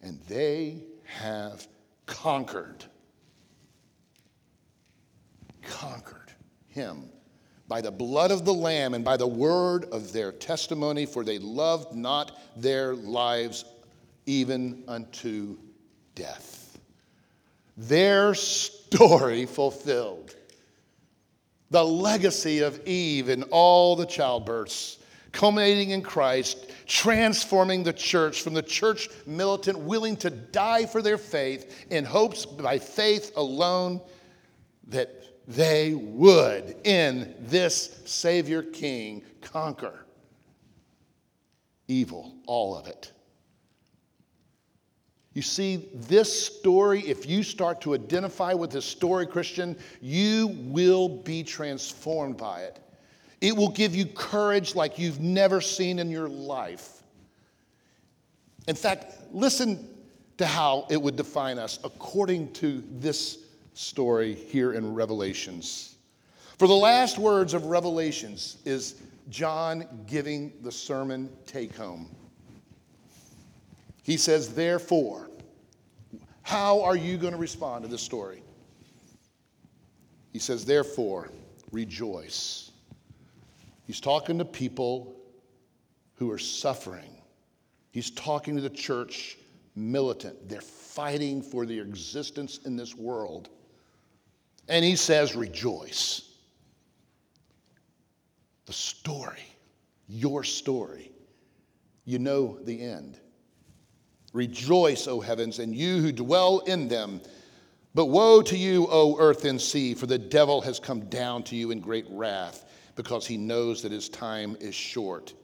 And 0.00 0.20
they 0.28 0.84
have 1.04 1.66
conquered. 2.06 2.84
Conquered 5.62 6.32
him 6.68 7.10
by 7.68 7.80
the 7.80 7.90
blood 7.90 8.30
of 8.30 8.44
the 8.44 8.54
Lamb 8.54 8.94
and 8.94 9.04
by 9.04 9.16
the 9.16 9.26
word 9.26 9.84
of 9.86 10.12
their 10.12 10.32
testimony, 10.32 11.06
for 11.06 11.24
they 11.24 11.38
loved 11.38 11.94
not 11.94 12.38
their 12.56 12.94
lives 12.94 13.64
even 14.26 14.84
unto 14.88 15.58
death. 16.14 16.78
Their 17.76 18.34
story 18.34 19.46
fulfilled. 19.46 20.36
The 21.70 21.84
legacy 21.84 22.60
of 22.60 22.86
Eve 22.86 23.30
and 23.30 23.44
all 23.50 23.96
the 23.96 24.06
childbirths, 24.06 24.98
culminating 25.32 25.90
in 25.90 26.02
Christ, 26.02 26.70
transforming 26.86 27.82
the 27.82 27.92
church 27.92 28.42
from 28.42 28.52
the 28.52 28.62
church 28.62 29.08
militant 29.26 29.78
willing 29.78 30.16
to 30.18 30.28
die 30.28 30.84
for 30.84 31.00
their 31.00 31.16
faith 31.16 31.86
in 31.90 32.04
hopes 32.04 32.44
by 32.44 32.78
faith 32.78 33.32
alone 33.36 34.02
that 34.88 35.22
they 35.48 35.94
would, 35.94 36.76
in 36.84 37.34
this 37.40 38.00
Savior 38.04 38.62
King, 38.62 39.22
conquer 39.40 40.04
evil, 41.88 42.34
all 42.46 42.76
of 42.76 42.86
it. 42.86 43.12
You 45.34 45.42
see, 45.42 45.88
this 45.94 46.46
story, 46.46 47.00
if 47.00 47.26
you 47.26 47.42
start 47.42 47.80
to 47.82 47.94
identify 47.94 48.52
with 48.52 48.70
this 48.70 48.84
story, 48.84 49.26
Christian, 49.26 49.78
you 50.00 50.48
will 50.64 51.08
be 51.08 51.42
transformed 51.42 52.36
by 52.36 52.62
it. 52.62 52.78
It 53.40 53.56
will 53.56 53.70
give 53.70 53.94
you 53.94 54.06
courage 54.06 54.74
like 54.74 54.98
you've 54.98 55.20
never 55.20 55.60
seen 55.60 55.98
in 55.98 56.10
your 56.10 56.28
life. 56.28 57.02
In 58.68 58.76
fact, 58.76 59.14
listen 59.32 59.88
to 60.36 60.46
how 60.46 60.86
it 60.90 61.00
would 61.00 61.16
define 61.16 61.58
us 61.58 61.78
according 61.82 62.52
to 62.54 62.84
this 62.98 63.38
story 63.74 64.34
here 64.34 64.74
in 64.74 64.94
Revelations. 64.94 65.96
For 66.58 66.68
the 66.68 66.74
last 66.74 67.18
words 67.18 67.54
of 67.54 67.66
Revelations 67.66 68.58
is 68.64 68.96
John 69.30 69.86
giving 70.06 70.52
the 70.62 70.70
sermon 70.70 71.30
take 71.46 71.74
home. 71.74 72.08
He 74.02 74.16
says, 74.16 74.54
Therefore, 74.54 75.30
how 76.42 76.82
are 76.82 76.96
you 76.96 77.16
going 77.16 77.32
to 77.32 77.38
respond 77.38 77.84
to 77.84 77.88
this 77.88 78.02
story? 78.02 78.42
He 80.32 80.38
says, 80.38 80.64
Therefore, 80.64 81.30
rejoice. 81.70 82.72
He's 83.86 84.00
talking 84.00 84.38
to 84.38 84.44
people 84.44 85.16
who 86.14 86.30
are 86.30 86.38
suffering. 86.38 87.16
He's 87.90 88.10
talking 88.10 88.56
to 88.56 88.62
the 88.62 88.70
church 88.70 89.38
militant. 89.76 90.48
They're 90.48 90.60
fighting 90.60 91.42
for 91.42 91.66
their 91.66 91.82
existence 91.82 92.60
in 92.64 92.76
this 92.76 92.94
world. 92.96 93.50
And 94.68 94.84
he 94.84 94.96
says, 94.96 95.36
Rejoice. 95.36 96.28
The 98.66 98.72
story, 98.72 99.42
your 100.08 100.44
story, 100.44 101.12
you 102.04 102.18
know 102.18 102.58
the 102.62 102.80
end. 102.80 103.18
Rejoice, 104.32 105.06
O 105.06 105.20
heavens, 105.20 105.58
and 105.58 105.74
you 105.74 105.98
who 105.98 106.12
dwell 106.12 106.60
in 106.60 106.88
them. 106.88 107.20
But 107.94 108.06
woe 108.06 108.40
to 108.42 108.56
you, 108.56 108.86
O 108.90 109.18
earth 109.18 109.44
and 109.44 109.60
sea, 109.60 109.94
for 109.94 110.06
the 110.06 110.18
devil 110.18 110.60
has 110.62 110.80
come 110.80 111.00
down 111.06 111.42
to 111.44 111.56
you 111.56 111.70
in 111.70 111.80
great 111.80 112.06
wrath, 112.08 112.64
because 112.96 113.26
he 113.26 113.36
knows 113.36 113.82
that 113.82 113.92
his 113.92 114.08
time 114.08 114.56
is 114.60 114.74
short. 114.74 115.34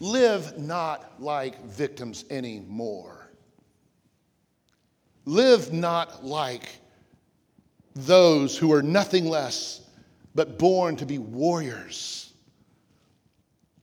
Live 0.00 0.58
not 0.58 1.20
like 1.22 1.62
victims 1.66 2.24
anymore. 2.30 3.30
Live 5.26 5.72
not 5.72 6.24
like 6.24 6.80
those 7.94 8.56
who 8.56 8.72
are 8.72 8.82
nothing 8.82 9.26
less 9.26 9.82
but 10.34 10.58
born 10.58 10.96
to 10.96 11.06
be 11.06 11.18
warriors 11.18 12.32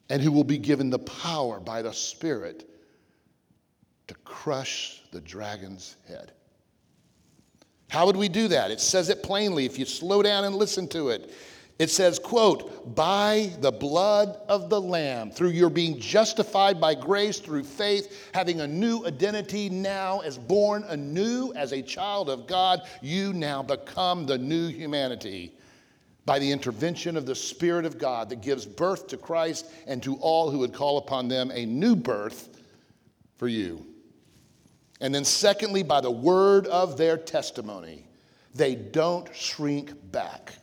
and 0.10 0.22
who 0.22 0.32
will 0.32 0.44
be 0.44 0.58
given 0.58 0.90
the 0.90 1.00
power 1.00 1.60
by 1.60 1.82
the 1.82 1.94
Spirit 1.94 2.69
to 4.10 4.16
crush 4.26 5.02
the 5.12 5.22
dragon's 5.22 5.96
head. 6.08 6.32
How 7.90 8.08
would 8.08 8.18
we 8.18 8.28
do 8.28 8.48
that? 8.48 8.72
It 8.72 8.82
says 8.82 9.10
it 9.10 9.24
plainly 9.24 9.66
if 9.66 9.78
you 9.78 9.86
slow 9.86 10.24
down 10.24 10.46
and 10.46 10.56
listen 10.56 10.88
to 10.90 11.10
it. 11.10 11.32
It 11.78 11.90
says, 11.90 12.20
quote, 12.20 12.96
by 12.96 13.52
the 13.62 13.72
blood 13.72 14.42
of 14.50 14.70
the 14.70 14.82
Lamb, 14.82 15.32
through 15.32 15.52
your 15.52 15.70
being 15.70 16.00
justified 16.00 16.82
by 16.82 16.94
grace 16.96 17.40
through 17.40 17.64
faith, 17.64 18.30
having 18.34 18.62
a 18.62 18.68
new 18.68 19.06
identity 19.06 19.70
now 19.70 20.20
as 20.20 20.38
born 20.38 20.84
anew 20.90 21.54
as 21.56 21.72
a 21.72 21.82
child 21.82 22.30
of 22.30 22.48
God, 22.48 22.82
you 23.02 23.32
now 23.32 23.64
become 23.64 24.26
the 24.26 24.38
new 24.38 24.68
humanity 24.68 25.54
by 26.26 26.38
the 26.38 26.52
intervention 26.52 27.16
of 27.16 27.26
the 27.26 27.36
Spirit 27.36 27.86
of 27.86 27.98
God 27.98 28.30
that 28.30 28.42
gives 28.42 28.66
birth 28.66 29.08
to 29.08 29.18
Christ 29.18 29.68
and 29.88 30.02
to 30.04 30.16
all 30.16 30.52
who 30.52 30.60
would 30.60 30.74
call 30.74 30.98
upon 30.98 31.28
them 31.28 31.52
a 31.54 31.66
new 31.66 31.96
birth 31.96 32.60
for 33.38 33.48
you. 33.48 33.86
And 35.02 35.16
then, 35.16 35.24
secondly, 35.24 35.84
by 35.84 36.02
the 36.02 36.12
word 36.12 36.68
of 36.68 36.98
their 36.98 37.18
testimony, 37.18 38.06
they 38.54 38.76
don't 38.76 39.34
shrink 39.34 39.94
back. 40.12 40.54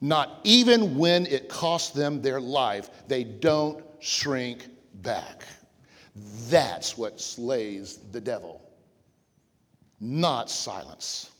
Not 0.00 0.40
even 0.44 0.98
when 0.98 1.26
it 1.26 1.48
costs 1.48 1.90
them 1.90 2.20
their 2.20 2.40
life, 2.40 2.90
they 3.08 3.24
don't 3.24 3.84
shrink 4.00 4.66
back. 4.94 5.46
That's 6.50 6.98
what 6.98 7.20
slays 7.20 8.00
the 8.10 8.20
devil, 8.20 8.60
not 10.00 10.50
silence. 10.50 11.30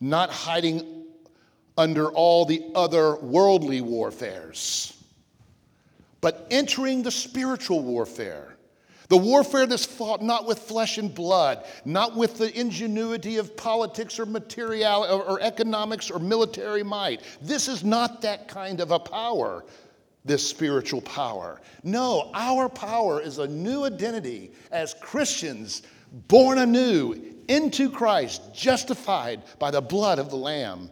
Not 0.00 0.30
hiding 0.30 1.06
under 1.78 2.10
all 2.10 2.44
the 2.44 2.62
other 2.74 3.16
worldly 3.16 3.80
warfares, 3.80 5.02
but 6.20 6.46
entering 6.50 7.02
the 7.02 7.10
spiritual 7.10 7.82
warfare 7.82 8.51
the 9.12 9.18
warfare 9.18 9.66
that's 9.66 9.84
fought 9.84 10.22
not 10.22 10.46
with 10.46 10.58
flesh 10.58 10.96
and 10.96 11.14
blood, 11.14 11.66
not 11.84 12.16
with 12.16 12.38
the 12.38 12.58
ingenuity 12.58 13.36
of 13.36 13.54
politics 13.58 14.18
or 14.18 14.24
material 14.24 15.04
or, 15.04 15.22
or 15.22 15.40
economics 15.42 16.10
or 16.10 16.18
military 16.18 16.82
might. 16.82 17.20
This 17.42 17.68
is 17.68 17.84
not 17.84 18.22
that 18.22 18.48
kind 18.48 18.80
of 18.80 18.90
a 18.90 18.98
power 18.98 19.66
this 20.24 20.48
spiritual 20.48 21.02
power. 21.02 21.60
No, 21.82 22.30
our 22.32 22.70
power 22.70 23.20
is 23.20 23.36
a 23.36 23.46
new 23.46 23.84
identity 23.84 24.52
as 24.70 24.94
Christians 24.94 25.82
born 26.28 26.56
anew 26.56 27.34
into 27.48 27.90
Christ, 27.90 28.54
justified 28.54 29.42
by 29.58 29.70
the 29.70 29.82
blood 29.82 30.20
of 30.20 30.30
the 30.30 30.36
Lamb, 30.36 30.90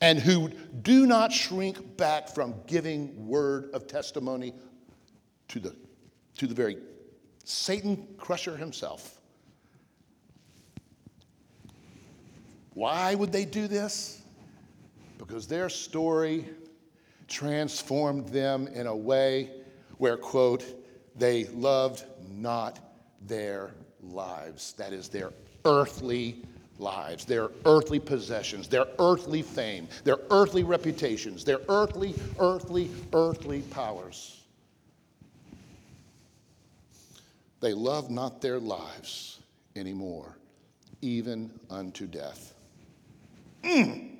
and 0.00 0.18
who 0.18 0.48
do 0.82 1.06
not 1.06 1.30
shrink 1.30 1.96
back 1.96 2.28
from 2.28 2.56
giving 2.66 3.28
word 3.28 3.70
of 3.72 3.86
testimony 3.86 4.52
to 5.46 5.60
the, 5.60 5.76
to 6.36 6.48
the 6.48 6.54
very 6.54 6.76
Satan 7.50 8.06
crusher 8.16 8.56
himself. 8.56 9.20
Why 12.74 13.14
would 13.14 13.32
they 13.32 13.44
do 13.44 13.66
this? 13.66 14.22
Because 15.18 15.46
their 15.46 15.68
story 15.68 16.48
transformed 17.26 18.28
them 18.28 18.68
in 18.68 18.86
a 18.86 18.96
way 18.96 19.50
where, 19.98 20.16
quote, 20.16 20.64
they 21.16 21.44
loved 21.46 22.04
not 22.30 22.78
their 23.26 23.74
lives. 24.00 24.72
That 24.74 24.92
is, 24.92 25.08
their 25.08 25.32
earthly 25.64 26.42
lives, 26.78 27.24
their 27.24 27.50
earthly 27.66 27.98
possessions, 27.98 28.68
their 28.68 28.86
earthly 28.98 29.42
fame, 29.42 29.88
their 30.04 30.18
earthly 30.30 30.62
reputations, 30.62 31.44
their 31.44 31.60
earthly, 31.68 32.14
earthly, 32.38 32.90
earthly 33.12 33.60
powers. 33.62 34.39
They 37.60 37.74
love 37.74 38.10
not 38.10 38.40
their 38.40 38.58
lives 38.58 39.40
anymore, 39.76 40.36
even 41.02 41.50
unto 41.68 42.06
death. 42.06 42.54
Mm. 43.62 44.16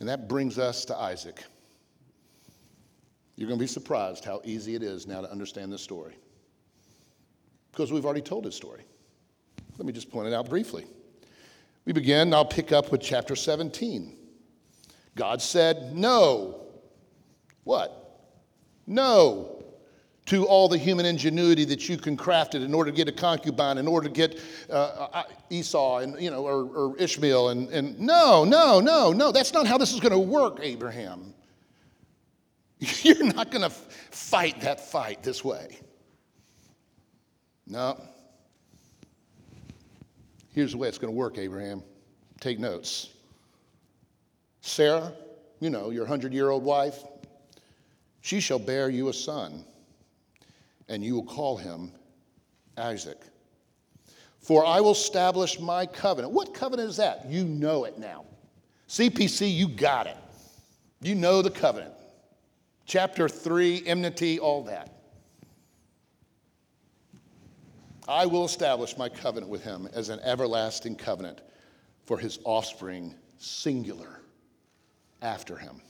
And 0.00 0.08
that 0.08 0.28
brings 0.28 0.58
us 0.58 0.84
to 0.86 0.96
Isaac. 0.96 1.44
You're 3.36 3.46
going 3.46 3.58
to 3.58 3.62
be 3.62 3.68
surprised 3.68 4.24
how 4.24 4.40
easy 4.44 4.74
it 4.74 4.82
is 4.82 5.06
now 5.06 5.20
to 5.20 5.30
understand 5.30 5.72
this 5.72 5.82
story. 5.82 6.14
Because 7.70 7.92
we've 7.92 8.04
already 8.04 8.20
told 8.20 8.44
his 8.44 8.56
story. 8.56 8.82
Let 9.78 9.86
me 9.86 9.92
just 9.92 10.10
point 10.10 10.26
it 10.26 10.34
out 10.34 10.48
briefly. 10.48 10.86
We 11.84 11.92
begin, 11.92 12.34
I'll 12.34 12.44
pick 12.44 12.72
up 12.72 12.90
with 12.90 13.00
chapter 13.00 13.36
17. 13.36 14.16
God 15.14 15.40
said, 15.40 15.94
No. 15.94 16.62
What? 17.64 17.96
No 18.86 19.59
to 20.30 20.46
all 20.46 20.68
the 20.68 20.78
human 20.78 21.04
ingenuity 21.06 21.64
that 21.64 21.88
you 21.88 21.96
can 21.96 22.16
craft 22.16 22.54
it 22.54 22.62
in 22.62 22.72
order 22.72 22.88
to 22.88 22.96
get 22.96 23.08
a 23.08 23.12
concubine, 23.12 23.78
in 23.78 23.88
order 23.88 24.08
to 24.08 24.14
get 24.14 24.40
uh, 24.70 25.08
uh, 25.12 25.22
Esau 25.50 25.98
and 25.98 26.22
you 26.22 26.30
know 26.30 26.46
or, 26.46 26.66
or 26.66 26.96
Ishmael 26.98 27.48
and, 27.48 27.68
and 27.70 27.98
no, 27.98 28.44
no, 28.44 28.78
no, 28.78 29.10
no. 29.10 29.32
That's 29.32 29.52
not 29.52 29.66
how 29.66 29.76
this 29.76 29.92
is 29.92 29.98
going 29.98 30.12
to 30.12 30.20
work, 30.20 30.60
Abraham. 30.62 31.34
You're 32.78 33.24
not 33.24 33.50
going 33.50 33.62
to 33.62 33.70
fight 33.70 34.60
that 34.60 34.78
fight 34.78 35.24
this 35.24 35.44
way. 35.44 35.80
No. 37.66 38.00
Here's 40.52 40.70
the 40.70 40.78
way 40.78 40.86
it's 40.86 40.98
going 40.98 41.12
to 41.12 41.18
work, 41.18 41.38
Abraham. 41.38 41.82
Take 42.38 42.60
notes. 42.60 43.08
Sarah, 44.60 45.12
you 45.58 45.70
know, 45.70 45.90
your 45.90 46.06
hundred 46.06 46.32
year 46.32 46.50
old 46.50 46.62
wife, 46.62 47.02
she 48.20 48.38
shall 48.38 48.60
bear 48.60 48.90
you 48.90 49.08
a 49.08 49.12
son 49.12 49.64
and 50.90 51.02
you 51.02 51.14
will 51.14 51.24
call 51.24 51.56
him 51.56 51.92
Isaac. 52.76 53.18
For 54.40 54.66
I 54.66 54.80
will 54.80 54.92
establish 54.92 55.60
my 55.60 55.86
covenant. 55.86 56.34
What 56.34 56.52
covenant 56.52 56.90
is 56.90 56.96
that? 56.96 57.26
You 57.30 57.44
know 57.44 57.84
it 57.84 57.98
now. 57.98 58.24
CPC, 58.88 59.54
you 59.54 59.68
got 59.68 60.06
it. 60.06 60.16
You 61.00 61.14
know 61.14 61.40
the 61.42 61.50
covenant. 61.50 61.94
Chapter 62.86 63.28
3, 63.28 63.84
enmity, 63.86 64.40
all 64.40 64.64
that. 64.64 64.92
I 68.08 68.26
will 68.26 68.44
establish 68.44 68.98
my 68.98 69.08
covenant 69.08 69.48
with 69.48 69.62
him 69.62 69.88
as 69.92 70.08
an 70.08 70.18
everlasting 70.20 70.96
covenant 70.96 71.40
for 72.04 72.18
his 72.18 72.40
offspring, 72.44 73.14
singular, 73.38 74.20
after 75.22 75.56
him. 75.56 75.80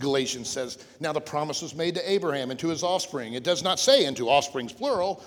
Galatians 0.00 0.48
says, 0.48 0.78
Now 0.98 1.12
the 1.12 1.20
promise 1.20 1.62
was 1.62 1.74
made 1.74 1.94
to 1.94 2.10
Abraham 2.10 2.50
and 2.50 2.58
to 2.58 2.68
his 2.68 2.82
offspring. 2.82 3.34
It 3.34 3.44
does 3.44 3.62
not 3.62 3.78
say 3.78 4.06
into 4.06 4.28
offsprings 4.28 4.72
plural, 4.72 5.22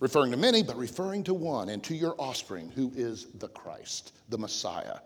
referring 0.00 0.30
to 0.32 0.36
many, 0.36 0.62
but 0.62 0.76
referring 0.76 1.24
to 1.24 1.32
one, 1.32 1.70
and 1.70 1.82
to 1.84 1.94
your 1.94 2.14
offspring, 2.18 2.70
who 2.74 2.92
is 2.94 3.28
the 3.38 3.48
Christ, 3.48 4.12
the 4.28 4.36
Messiah, 4.36 4.98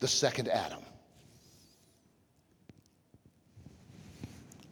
the 0.00 0.08
second 0.08 0.48
Adam. 0.48 0.82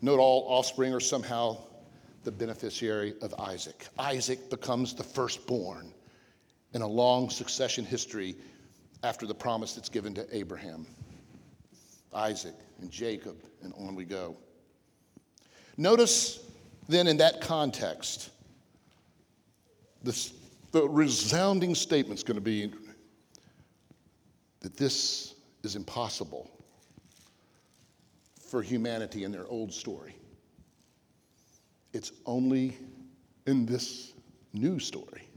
Note 0.02 0.18
all 0.18 0.44
offspring 0.48 0.92
are 0.92 1.00
somehow 1.00 1.56
the 2.24 2.32
beneficiary 2.32 3.14
of 3.22 3.32
Isaac. 3.38 3.86
Isaac 3.98 4.50
becomes 4.50 4.94
the 4.94 5.04
firstborn 5.04 5.94
in 6.74 6.82
a 6.82 6.86
long 6.86 7.30
succession 7.30 7.84
history 7.84 8.36
after 9.04 9.26
the 9.26 9.34
promise 9.34 9.74
that's 9.74 9.88
given 9.88 10.14
to 10.14 10.36
Abraham. 10.36 10.86
Isaac 12.12 12.54
and 12.82 12.90
Jacob, 12.90 13.36
and 13.62 13.72
on 13.78 13.94
we 13.94 14.04
go. 14.04 14.36
Notice 15.78 16.40
then 16.88 17.06
in 17.06 17.16
that 17.18 17.40
context, 17.40 18.30
this, 20.02 20.34
the 20.72 20.86
resounding 20.88 21.74
statement 21.74 22.18
is 22.18 22.24
going 22.24 22.34
to 22.34 22.42
be 22.42 22.72
that 24.60 24.76
this 24.76 25.34
is 25.62 25.76
impossible 25.76 26.50
for 28.40 28.62
humanity 28.62 29.24
in 29.24 29.32
their 29.32 29.46
old 29.46 29.72
story. 29.72 30.16
It's 31.92 32.12
only 32.26 32.76
in 33.46 33.64
this 33.64 34.12
new 34.52 34.78
story, 34.78 35.28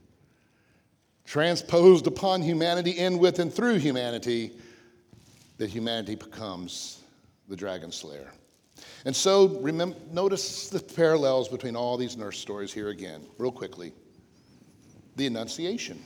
transposed 1.26 2.08
upon 2.08 2.42
humanity, 2.42 2.92
in, 2.92 3.20
with, 3.20 3.40
and 3.40 3.54
through 3.54 3.76
humanity, 3.76 4.52
that 5.58 5.70
humanity 5.70 6.16
becomes 6.16 7.02
the 7.48 7.56
dragon 7.56 7.92
slayer. 7.92 8.32
And 9.06 9.16
so, 9.16 9.48
remember, 9.60 9.96
notice 10.12 10.70
the 10.70 10.80
parallels 10.80 11.48
between 11.48 11.76
all 11.76 11.98
these 11.98 12.18
nurse 12.18 12.38
stories 12.38 12.74
here 12.74 12.90
again, 12.90 13.26
real 13.38 13.52
quickly. 13.52 13.94
The 15.16 15.28
Annunciation. 15.28 16.04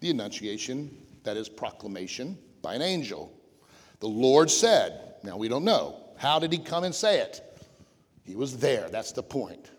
The 0.00 0.10
Annunciation, 0.10 0.96
that 1.24 1.36
is 1.36 1.48
proclamation 1.48 2.38
by 2.62 2.74
an 2.74 2.82
angel. 2.82 3.32
The 3.98 4.08
Lord 4.08 4.50
said, 4.50 5.14
now 5.22 5.36
we 5.36 5.48
don't 5.48 5.64
know. 5.64 5.96
How 6.16 6.38
did 6.38 6.52
he 6.52 6.58
come 6.58 6.84
and 6.84 6.94
say 6.94 7.20
it? 7.20 7.40
He 8.24 8.36
was 8.36 8.58
there. 8.58 8.88
That's 8.88 9.12
the 9.12 9.22
point. 9.22 9.70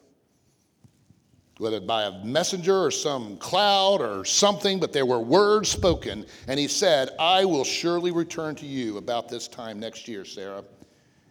Whether 1.62 1.80
by 1.80 2.06
a 2.06 2.24
messenger 2.24 2.76
or 2.86 2.90
some 2.90 3.38
cloud 3.38 4.02
or 4.02 4.26
something, 4.26 4.80
but 4.80 4.94
there 4.94 5.06
were 5.06 5.20
words 5.20 5.70
spoken. 5.70 6.26
And 6.48 6.60
he 6.60 6.68
said, 6.68 7.10
I 7.20 7.46
will 7.46 7.64
surely 7.64 8.10
return 8.10 8.56
to 8.56 8.66
you 8.66 8.98
about 8.98 9.30
this 9.30 9.48
time 9.48 9.80
next 9.80 10.08
year, 10.08 10.26
Sarah. 10.26 10.64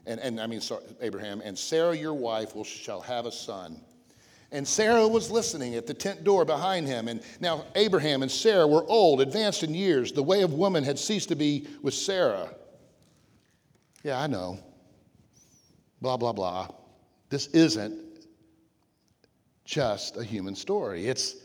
And, 0.06 0.20
and 0.20 0.40
I 0.40 0.46
mean, 0.46 0.60
sorry, 0.60 0.84
Abraham, 1.00 1.42
and 1.44 1.58
Sarah, 1.58 1.96
your 1.96 2.14
wife, 2.14 2.54
will, 2.54 2.62
shall 2.62 3.00
have 3.00 3.26
a 3.26 3.32
son. 3.32 3.80
And 4.52 4.66
Sarah 4.66 5.08
was 5.08 5.32
listening 5.32 5.74
at 5.74 5.88
the 5.88 5.94
tent 5.94 6.22
door 6.22 6.44
behind 6.44 6.86
him. 6.86 7.08
And 7.08 7.22
now 7.40 7.64
Abraham 7.74 8.22
and 8.22 8.30
Sarah 8.30 8.68
were 8.68 8.84
old, 8.84 9.20
advanced 9.20 9.64
in 9.64 9.74
years. 9.74 10.12
The 10.12 10.22
way 10.22 10.42
of 10.42 10.52
woman 10.52 10.84
had 10.84 10.96
ceased 10.96 11.30
to 11.30 11.34
be 11.34 11.66
with 11.82 11.94
Sarah. 11.94 12.54
Yeah, 14.04 14.20
I 14.20 14.28
know. 14.28 14.60
Blah, 16.00 16.18
blah, 16.18 16.32
blah. 16.32 16.68
This 17.30 17.48
isn't 17.48 18.09
just 19.70 20.16
a 20.16 20.24
human 20.24 20.56
story, 20.56 21.06
it's 21.06 21.36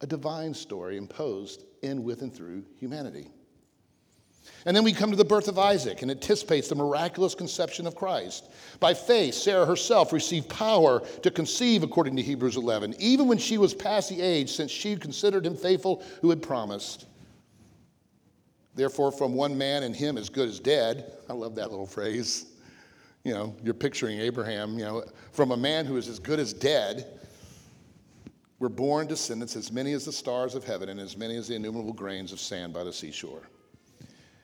a 0.00 0.06
divine 0.06 0.54
story 0.54 0.96
imposed 0.96 1.64
in, 1.82 2.02
with, 2.02 2.22
and 2.22 2.34
through 2.34 2.64
humanity. 2.80 3.28
And 4.64 4.74
then 4.74 4.84
we 4.84 4.92
come 4.92 5.10
to 5.10 5.16
the 5.16 5.24
birth 5.24 5.46
of 5.46 5.58
Isaac 5.58 6.00
and 6.00 6.10
anticipates 6.10 6.68
the 6.68 6.74
miraculous 6.74 7.34
conception 7.34 7.86
of 7.86 7.94
Christ. 7.94 8.48
By 8.80 8.94
faith, 8.94 9.34
Sarah 9.34 9.66
herself 9.66 10.14
received 10.14 10.48
power 10.48 11.00
to 11.22 11.30
conceive, 11.30 11.82
according 11.82 12.16
to 12.16 12.22
Hebrews 12.22 12.56
11, 12.56 12.94
even 12.98 13.28
when 13.28 13.36
she 13.36 13.58
was 13.58 13.74
past 13.74 14.08
the 14.08 14.22
age, 14.22 14.50
since 14.50 14.70
she 14.70 14.96
considered 14.96 15.44
him 15.44 15.56
faithful 15.56 16.02
who 16.22 16.30
had 16.30 16.42
promised. 16.42 17.04
Therefore, 18.74 19.12
from 19.12 19.34
one 19.34 19.58
man 19.58 19.82
and 19.82 19.94
him 19.94 20.16
as 20.16 20.30
good 20.30 20.48
as 20.48 20.58
dead, 20.58 21.12
I 21.28 21.34
love 21.34 21.54
that 21.56 21.70
little 21.70 21.86
phrase. 21.86 22.46
You 23.24 23.34
know, 23.34 23.54
you're 23.62 23.74
picturing 23.74 24.20
Abraham, 24.20 24.78
you 24.78 24.84
know, 24.86 25.04
from 25.32 25.50
a 25.50 25.56
man 25.56 25.84
who 25.84 25.98
is 25.98 26.08
as 26.08 26.18
good 26.18 26.40
as 26.40 26.54
dead, 26.54 27.16
were 28.58 28.68
born 28.68 29.06
descendants 29.06 29.56
as 29.56 29.70
many 29.70 29.92
as 29.92 30.04
the 30.04 30.12
stars 30.12 30.54
of 30.54 30.64
heaven 30.64 30.88
and 30.88 30.98
as 30.98 31.16
many 31.16 31.36
as 31.36 31.48
the 31.48 31.54
innumerable 31.54 31.92
grains 31.92 32.32
of 32.32 32.40
sand 32.40 32.72
by 32.72 32.84
the 32.84 32.92
seashore. 32.92 33.42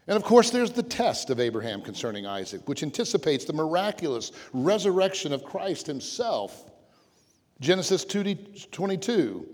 And 0.07 0.17
of 0.17 0.25
course, 0.25 0.51
there's 0.51 0.73
the 0.73 0.83
test 0.83 1.31
of 1.31 1.39
Abraham 1.39 1.81
concerning 1.81 2.27
Isaac, 2.27 2.69
which 2.69 2.83
anticipates 2.83 3.45
the 3.45 3.53
miraculous 3.53 4.33
resurrection 4.53 5.33
of 5.33 5.45
Christ 5.45 5.87
himself. 5.87 6.71
Genesis 7.61 8.05
22. 8.05 9.47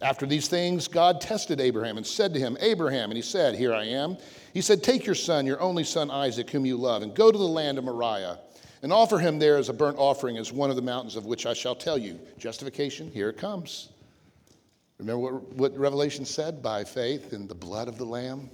After 0.00 0.26
these 0.26 0.48
things, 0.48 0.88
God 0.88 1.20
tested 1.20 1.60
Abraham 1.60 1.96
and 1.96 2.06
said 2.06 2.32
to 2.34 2.40
him, 2.40 2.56
Abraham, 2.60 3.10
and 3.10 3.16
he 3.16 3.22
said, 3.22 3.54
Here 3.54 3.72
I 3.72 3.84
am. 3.84 4.16
He 4.52 4.60
said, 4.60 4.82
Take 4.82 5.06
your 5.06 5.14
son, 5.14 5.46
your 5.46 5.60
only 5.60 5.84
son 5.84 6.10
Isaac, 6.10 6.50
whom 6.50 6.66
you 6.66 6.76
love, 6.76 7.02
and 7.02 7.14
go 7.14 7.30
to 7.30 7.38
the 7.38 7.44
land 7.44 7.78
of 7.78 7.84
Moriah, 7.84 8.38
and 8.82 8.92
offer 8.92 9.18
him 9.18 9.38
there 9.38 9.56
as 9.56 9.68
a 9.68 9.72
burnt 9.72 9.96
offering 9.98 10.36
as 10.36 10.52
one 10.52 10.70
of 10.70 10.76
the 10.76 10.82
mountains 10.82 11.16
of 11.16 11.24
which 11.24 11.46
I 11.46 11.54
shall 11.54 11.74
tell 11.74 11.96
you. 11.96 12.18
Justification, 12.38 13.10
here 13.10 13.28
it 13.28 13.38
comes. 13.38 13.90
Remember 14.98 15.20
what, 15.20 15.54
what 15.54 15.78
Revelation 15.78 16.24
said? 16.24 16.62
By 16.62 16.84
faith 16.84 17.32
in 17.32 17.46
the 17.46 17.54
blood 17.54 17.88
of 17.88 17.98
the 17.98 18.04
Lamb 18.04 18.50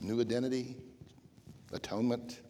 new 0.00 0.20
identity, 0.20 0.76
atonement. 1.72 2.40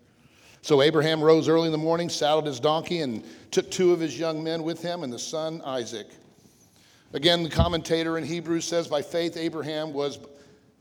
So 0.62 0.82
Abraham 0.82 1.22
rose 1.22 1.48
early 1.48 1.66
in 1.66 1.72
the 1.72 1.78
morning, 1.78 2.09
saddled 2.09 2.46
his 2.46 2.59
donkey, 2.59 3.00
and 3.00 3.24
took 3.50 3.70
two 3.70 3.92
of 3.92 4.00
his 4.00 4.18
young 4.18 4.42
men 4.42 4.62
with 4.62 4.82
him 4.82 5.04
and 5.04 5.12
the 5.12 5.18
son 5.18 5.62
Isaac. 5.64 6.09
Again, 7.12 7.42
the 7.42 7.50
commentator 7.50 8.18
in 8.18 8.24
Hebrews 8.24 8.64
says, 8.64 8.88
By 8.88 9.02
faith, 9.02 9.37
Abraham 9.37 9.92
was 9.92 10.18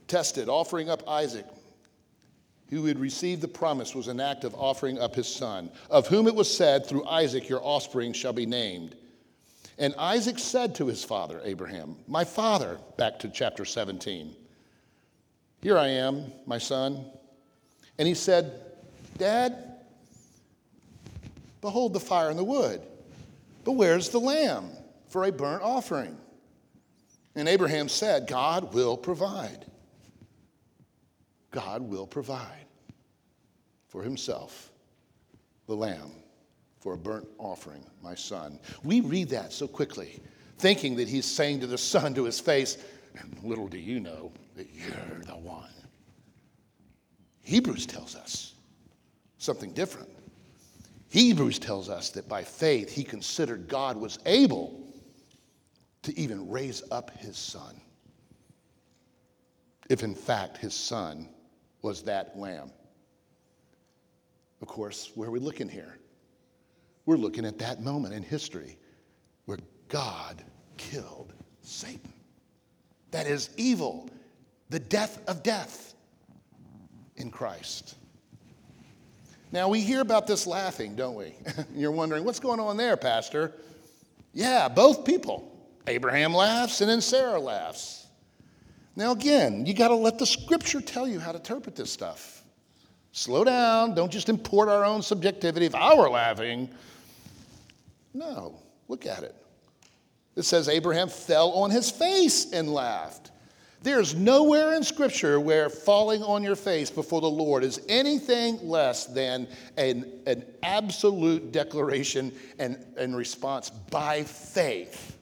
tested, 0.08 0.48
offering 0.48 0.90
up 0.90 1.08
Isaac. 1.08 1.46
Who 2.70 2.86
had 2.86 2.98
received 2.98 3.42
the 3.42 3.48
promise 3.48 3.94
was 3.94 4.08
an 4.08 4.20
act 4.20 4.44
of 4.44 4.54
offering 4.54 4.98
up 4.98 5.14
his 5.14 5.28
son, 5.28 5.70
of 5.88 6.08
whom 6.08 6.26
it 6.26 6.34
was 6.34 6.54
said, 6.54 6.84
Through 6.84 7.06
Isaac 7.06 7.48
your 7.48 7.62
offspring 7.62 8.12
shall 8.12 8.32
be 8.32 8.46
named. 8.46 8.96
And 9.78 9.94
Isaac 9.96 10.38
said 10.38 10.74
to 10.76 10.86
his 10.86 11.04
father, 11.04 11.40
Abraham, 11.44 11.96
My 12.08 12.24
father, 12.24 12.78
back 12.96 13.18
to 13.20 13.28
chapter 13.28 13.64
17. 13.64 14.34
Here 15.62 15.78
I 15.78 15.88
am, 15.88 16.32
my 16.46 16.58
son. 16.58 17.04
And 17.98 18.08
he 18.08 18.14
said, 18.14 18.60
Dad, 19.18 19.76
behold 21.60 21.92
the 21.92 22.00
fire 22.00 22.30
and 22.30 22.38
the 22.38 22.44
wood, 22.44 22.80
but 23.64 23.72
where's 23.72 24.08
the 24.08 24.20
lamb 24.20 24.70
for 25.08 25.24
a 25.24 25.32
burnt 25.32 25.62
offering? 25.62 26.16
And 27.34 27.48
Abraham 27.48 27.88
said, 27.88 28.26
God 28.26 28.72
will 28.72 28.96
provide. 28.96 29.66
God 31.56 31.80
will 31.80 32.06
provide 32.06 32.66
for 33.88 34.02
himself 34.02 34.70
the 35.66 35.74
lamb 35.74 36.12
for 36.80 36.92
a 36.92 36.98
burnt 36.98 37.26
offering, 37.38 37.82
my 38.02 38.14
son. 38.14 38.60
We 38.84 39.00
read 39.00 39.30
that 39.30 39.54
so 39.54 39.66
quickly, 39.66 40.20
thinking 40.58 40.96
that 40.96 41.08
he's 41.08 41.24
saying 41.24 41.60
to 41.60 41.66
the 41.66 41.78
son 41.78 42.12
to 42.12 42.24
his 42.24 42.38
face, 42.38 42.76
and 43.18 43.34
little 43.42 43.68
do 43.68 43.78
you 43.78 44.00
know 44.00 44.32
that 44.54 44.68
you're 44.74 45.22
the 45.24 45.32
one. 45.32 45.70
Hebrews 47.40 47.86
tells 47.86 48.14
us 48.14 48.52
something 49.38 49.72
different. 49.72 50.10
Hebrews 51.08 51.58
tells 51.58 51.88
us 51.88 52.10
that 52.10 52.28
by 52.28 52.44
faith 52.44 52.92
he 52.92 53.02
considered 53.02 53.66
God 53.66 53.96
was 53.96 54.18
able 54.26 54.92
to 56.02 56.18
even 56.20 56.50
raise 56.50 56.82
up 56.90 57.16
his 57.16 57.38
son. 57.38 57.80
If 59.88 60.02
in 60.02 60.14
fact 60.14 60.58
his 60.58 60.74
son 60.74 61.30
was 61.86 62.02
that 62.02 62.36
lamb. 62.36 62.72
Of 64.60 64.66
course, 64.66 65.12
where 65.14 65.28
are 65.28 65.30
we 65.30 65.38
looking 65.38 65.68
here? 65.68 65.96
We're 67.04 67.16
looking 67.16 67.46
at 67.46 67.58
that 67.60 67.80
moment 67.80 68.12
in 68.12 68.24
history 68.24 68.76
where 69.44 69.58
God 69.86 70.42
killed 70.78 71.32
Satan. 71.62 72.12
That 73.12 73.28
is 73.28 73.50
evil, 73.56 74.10
the 74.68 74.80
death 74.80 75.22
of 75.28 75.44
death 75.44 75.94
in 77.18 77.30
Christ. 77.30 77.94
Now, 79.52 79.68
we 79.68 79.80
hear 79.80 80.00
about 80.00 80.26
this 80.26 80.44
laughing, 80.44 80.96
don't 80.96 81.14
we? 81.14 81.34
You're 81.76 81.92
wondering, 81.92 82.24
what's 82.24 82.40
going 82.40 82.58
on 82.58 82.76
there, 82.76 82.96
Pastor? 82.96 83.52
Yeah, 84.34 84.68
both 84.68 85.04
people. 85.04 85.56
Abraham 85.86 86.34
laughs 86.34 86.80
and 86.80 86.90
then 86.90 87.00
Sarah 87.00 87.38
laughs. 87.38 88.05
Now, 88.96 89.12
again, 89.12 89.66
you 89.66 89.74
got 89.74 89.88
to 89.88 89.94
let 89.94 90.18
the 90.18 90.26
scripture 90.26 90.80
tell 90.80 91.06
you 91.06 91.20
how 91.20 91.30
to 91.30 91.38
interpret 91.38 91.76
this 91.76 91.92
stuff. 91.92 92.42
Slow 93.12 93.44
down. 93.44 93.94
Don't 93.94 94.10
just 94.10 94.30
import 94.30 94.68
our 94.68 94.84
own 94.84 95.02
subjectivity. 95.02 95.66
If 95.66 95.74
I 95.74 95.94
were 95.94 96.08
laughing, 96.08 96.70
no, 98.14 98.58
look 98.88 99.04
at 99.04 99.22
it. 99.22 99.34
It 100.34 100.42
says 100.42 100.68
Abraham 100.68 101.08
fell 101.08 101.50
on 101.52 101.70
his 101.70 101.90
face 101.90 102.52
and 102.52 102.72
laughed. 102.72 103.30
There's 103.82 104.14
nowhere 104.14 104.74
in 104.74 104.82
Scripture 104.82 105.38
where 105.38 105.68
falling 105.68 106.22
on 106.22 106.42
your 106.42 106.56
face 106.56 106.90
before 106.90 107.20
the 107.20 107.30
Lord 107.30 107.62
is 107.62 107.80
anything 107.88 108.66
less 108.66 109.06
than 109.06 109.46
an, 109.76 110.10
an 110.26 110.44
absolute 110.62 111.52
declaration 111.52 112.32
and, 112.58 112.84
and 112.98 113.16
response 113.16 113.70
by 113.70 114.24
faith, 114.24 115.16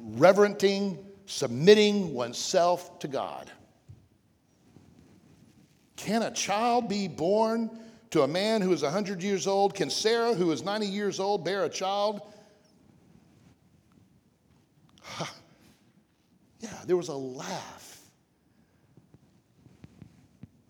reverenting, 0.00 0.98
submitting 1.28 2.14
oneself 2.14 2.98
to 3.00 3.06
God. 3.06 3.50
Can 5.96 6.22
a 6.22 6.30
child 6.30 6.88
be 6.88 7.06
born 7.06 7.70
to 8.10 8.22
a 8.22 8.28
man 8.28 8.62
who 8.62 8.72
is 8.72 8.82
100 8.82 9.22
years 9.22 9.46
old? 9.46 9.74
Can 9.74 9.90
Sarah, 9.90 10.32
who 10.32 10.50
is 10.52 10.64
90 10.64 10.86
years 10.86 11.20
old, 11.20 11.44
bear 11.44 11.64
a 11.64 11.68
child? 11.68 12.22
Yeah, 16.60 16.70
there 16.86 16.96
was 16.96 17.08
a 17.08 17.16
laugh. 17.16 18.00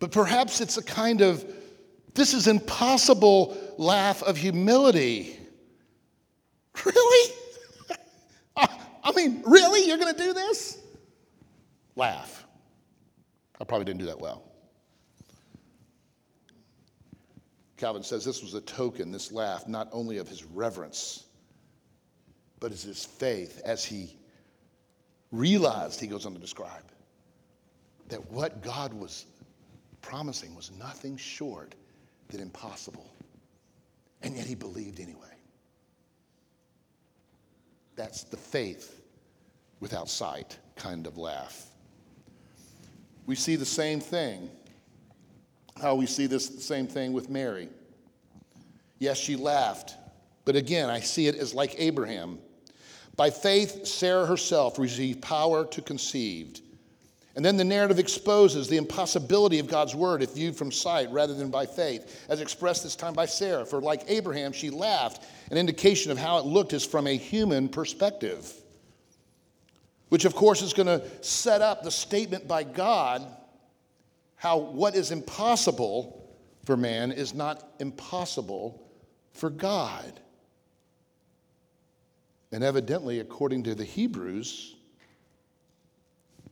But 0.01 0.13
perhaps 0.13 0.61
it's 0.61 0.77
a 0.77 0.83
kind 0.83 1.21
of, 1.21 1.45
this 2.15 2.35
is 2.35 2.47
impossible 2.47 3.57
laugh 3.79 4.23
of 4.23 4.37
humility. 4.37 5.37
Really? 6.85 7.38
I 9.03 9.13
mean, 9.13 9.43
really? 9.47 9.87
You're 9.87 9.99
going 9.99 10.15
to 10.15 10.23
do 10.23 10.33
this? 10.33 10.79
Laugh. 11.97 12.47
I 13.61 13.65
probably 13.65 13.85
didn't 13.85 14.01
do 14.01 14.07
that 14.07 14.21
well. 14.21 14.45
Calvin 17.77 18.03
says 18.03 18.25
this 18.25 18.43
was 18.43 18.55
a 18.55 18.61
token, 18.61 19.13
this 19.13 19.31
laugh, 19.31 19.69
not 19.69 19.89
only 19.93 20.19
of 20.19 20.29
his 20.29 20.45
reverence, 20.45 21.27
but 22.59 22.73
as 22.73 22.83
his 22.83 23.05
faith, 23.05 23.61
as 23.65 23.85
he 23.85 24.17
realized, 25.31 26.01
he 26.01 26.09
goes 26.09 26.27
on 26.27 26.35
to 26.35 26.41
describe, 26.41 26.83
that 28.09 28.31
what 28.31 28.63
God 28.63 28.93
was 28.93 29.27
promising 30.03 30.55
was 30.55 30.73
nothing 30.73 31.17
short 31.17 31.75
than 32.29 32.41
impossible. 32.41 33.13
And 34.23 34.37
yet 34.37 34.47
he 34.47 34.57
believed 34.57 34.99
anyway. 34.99 35.38
That's 37.99 38.23
the 38.23 38.37
faith 38.37 39.03
without 39.81 40.09
sight 40.09 40.57
kind 40.77 41.05
of 41.09 41.19
laugh. 41.19 41.67
We 43.27 43.35
see 43.35 43.57
the 43.57 43.67
same 43.67 43.99
thing, 43.99 44.49
how 45.83 45.97
we 45.97 46.07
see 46.07 46.27
this 46.27 46.65
same 46.65 46.87
thing 46.87 47.13
with 47.13 47.29
Mary. 47.29 47.69
Yes, 49.01 49.19
she 49.19 49.35
laughed, 49.35 49.97
but 50.45 50.55
again, 50.55 50.89
I 50.89 51.01
see 51.01 51.27
it 51.27 51.35
as 51.35 51.55
like 51.55 51.75
Abraham. 51.77 52.39
By 53.17 53.31
faith, 53.31 53.85
Sarah 53.85 54.27
herself 54.27 54.79
received 54.79 55.21
power 55.21 55.65
to 55.65 55.83
conceive. 55.83 56.61
And 57.39 57.45
then 57.45 57.57
the 57.57 57.63
narrative 57.63 58.01
exposes 58.01 58.67
the 58.67 58.79
impossibility 58.79 59.61
of 59.61 59.69
God's 59.69 59.95
word 59.95 60.25
if 60.25 60.35
viewed 60.35 60.57
from 60.57 60.73
sight 60.73 61.09
rather 61.13 61.35
than 61.35 61.53
by 61.53 61.67
faith, 61.67 62.27
as 62.29 62.41
expressed 62.41 62.83
this 62.83 62.97
time 62.97 63.15
by 63.15 63.27
Sarah. 63.27 63.65
For 63.65 63.81
like 63.81 64.03
Abraham, 64.09 64.51
she 64.51 64.71
laughed. 64.71 65.25
An 65.53 65.57
indication 65.57 66.11
of 66.11 66.19
how 66.19 66.39
it 66.39 66.47
looked 66.47 66.73
is 66.73 66.85
from 66.85 67.07
a 67.07 67.17
human 67.17 67.69
perspective, 67.69 68.53
which 70.09 70.25
of 70.25 70.35
course 70.35 70.63
is 70.63 70.73
going 70.73 70.89
to 70.89 71.01
set 71.21 71.63
up 71.63 71.85
the 71.85 71.93
statement 71.93 72.49
by 72.49 72.65
God 72.65 73.25
how 74.35 74.59
what 74.59 74.97
is 74.97 75.13
impossible 75.13 76.29
for 76.65 76.77
man 76.77 77.13
is 77.13 77.35
not 77.35 77.71
impossible 77.79 78.83
for 79.31 79.49
God. 79.49 80.19
And 82.51 82.65
evidently, 82.65 83.21
according 83.21 83.63
to 83.63 83.77
the 83.77 83.85
Hebrews, 83.85 84.75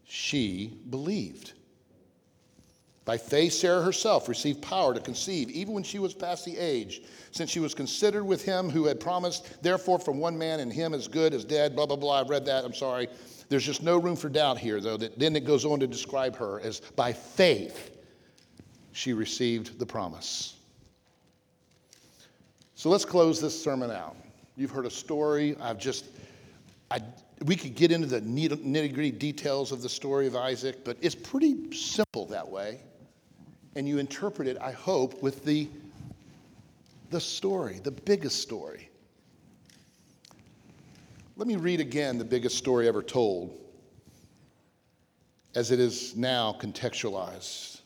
she 0.07 0.79
believed. 0.91 1.53
By 3.05 3.19
faith, 3.19 3.53
Sarah 3.53 3.83
herself 3.83 4.29
received 4.29 4.61
power 4.63 4.93
to 4.93 5.01
conceive, 5.01 5.49
even 5.51 5.75
when 5.75 5.85
she 5.85 6.01
was 6.01 6.13
past 6.13 6.45
the 6.45 6.59
age, 6.59 7.03
since 7.31 7.51
she 7.51 7.61
was 7.61 7.73
considered 7.73 8.25
with 8.25 8.45
him 8.45 8.69
who 8.69 8.85
had 8.87 8.99
promised, 8.99 9.63
therefore, 9.63 10.01
from 10.01 10.19
one 10.19 10.37
man 10.37 10.59
and 10.59 10.73
him 10.73 10.93
as 10.93 11.07
good 11.07 11.33
as 11.33 11.45
dead, 11.45 11.77
blah, 11.77 11.87
blah, 11.87 11.97
blah. 11.97 12.21
I've 12.21 12.31
read 12.31 12.45
that, 12.47 12.65
I'm 12.65 12.75
sorry. 12.75 13.07
There's 13.49 13.65
just 13.65 13.83
no 13.83 13.97
room 13.97 14.17
for 14.17 14.29
doubt 14.29 14.59
here, 14.59 14.81
though, 14.81 14.97
that 14.97 15.19
then 15.19 15.37
it 15.37 15.45
goes 15.45 15.65
on 15.65 15.79
to 15.81 15.87
describe 15.87 16.35
her 16.37 16.61
as 16.61 16.81
by 16.81 17.13
faith 17.13 17.97
she 18.91 19.13
received 19.13 19.79
the 19.79 19.87
promise. 19.87 20.57
So 22.75 22.91
let's 22.91 23.05
close 23.05 23.41
this 23.41 23.63
sermon 23.63 23.93
out. 23.93 24.17
You've 24.57 24.73
heard 24.73 24.87
a 24.87 24.91
story. 24.91 25.55
I've 25.61 25.79
just, 25.79 26.07
I 26.91 26.99
we 27.45 27.55
could 27.57 27.75
get 27.75 27.93
into 27.93 28.07
the 28.07 28.21
nitty 28.21 28.95
gritty 28.95 29.11
details 29.11 29.71
of 29.73 29.83
the 29.83 29.89
story 29.89 30.27
of 30.27 30.37
Isaac, 30.37 30.85
but 30.85 30.97
it's 31.01 31.15
pretty 31.15 31.73
simple 31.73 32.27
that 32.27 32.49
way. 32.49 32.81
And 33.75 33.87
you 33.87 33.99
interpret 33.99 34.49
it, 34.49 34.57
I 34.59 34.73
hope, 34.73 35.23
with 35.23 35.45
the, 35.45 35.69
the 37.11 37.21
story, 37.21 37.79
the 37.83 37.91
biggest 37.91 38.41
story. 38.41 38.89
Let 41.37 41.47
me 41.47 41.57
read 41.57 41.81
again 41.81 42.17
the 42.17 42.25
biggest 42.25 42.57
story 42.57 42.89
ever 42.89 43.03
told 43.03 43.55
as 45.55 45.71
it 45.71 45.79
is 45.79 46.17
now 46.17 46.57
contextualized. 46.59 47.81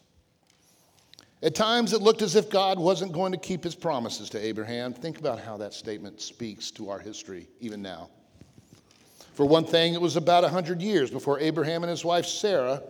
At 1.43 1.55
times, 1.57 1.93
it 1.93 2.03
looked 2.03 2.23
as 2.23 2.37
if 2.37 2.51
God 2.51 2.79
wasn't 2.79 3.13
going 3.13 3.33
to 3.33 3.39
keep 3.39 3.65
his 3.65 3.75
promises 3.75 4.29
to 4.31 4.39
Abraham. 4.39 4.93
Think 4.93 5.19
about 5.19 5.41
how 5.41 5.57
that 5.57 5.73
statement 5.73 6.21
speaks 6.21 6.71
to 6.73 6.91
our 6.91 6.99
history, 6.99 7.49
even 7.61 7.83
now. 7.83 8.11
For 9.41 9.49
one 9.49 9.65
thing, 9.65 9.95
it 9.95 10.01
was 10.03 10.17
about 10.17 10.43
100 10.43 10.83
years 10.83 11.11
before 11.11 11.41
Abraham 11.41 11.83
and 11.83 11.89
his 11.89 12.05
wife 12.05 12.27
Sarah, 12.27 12.83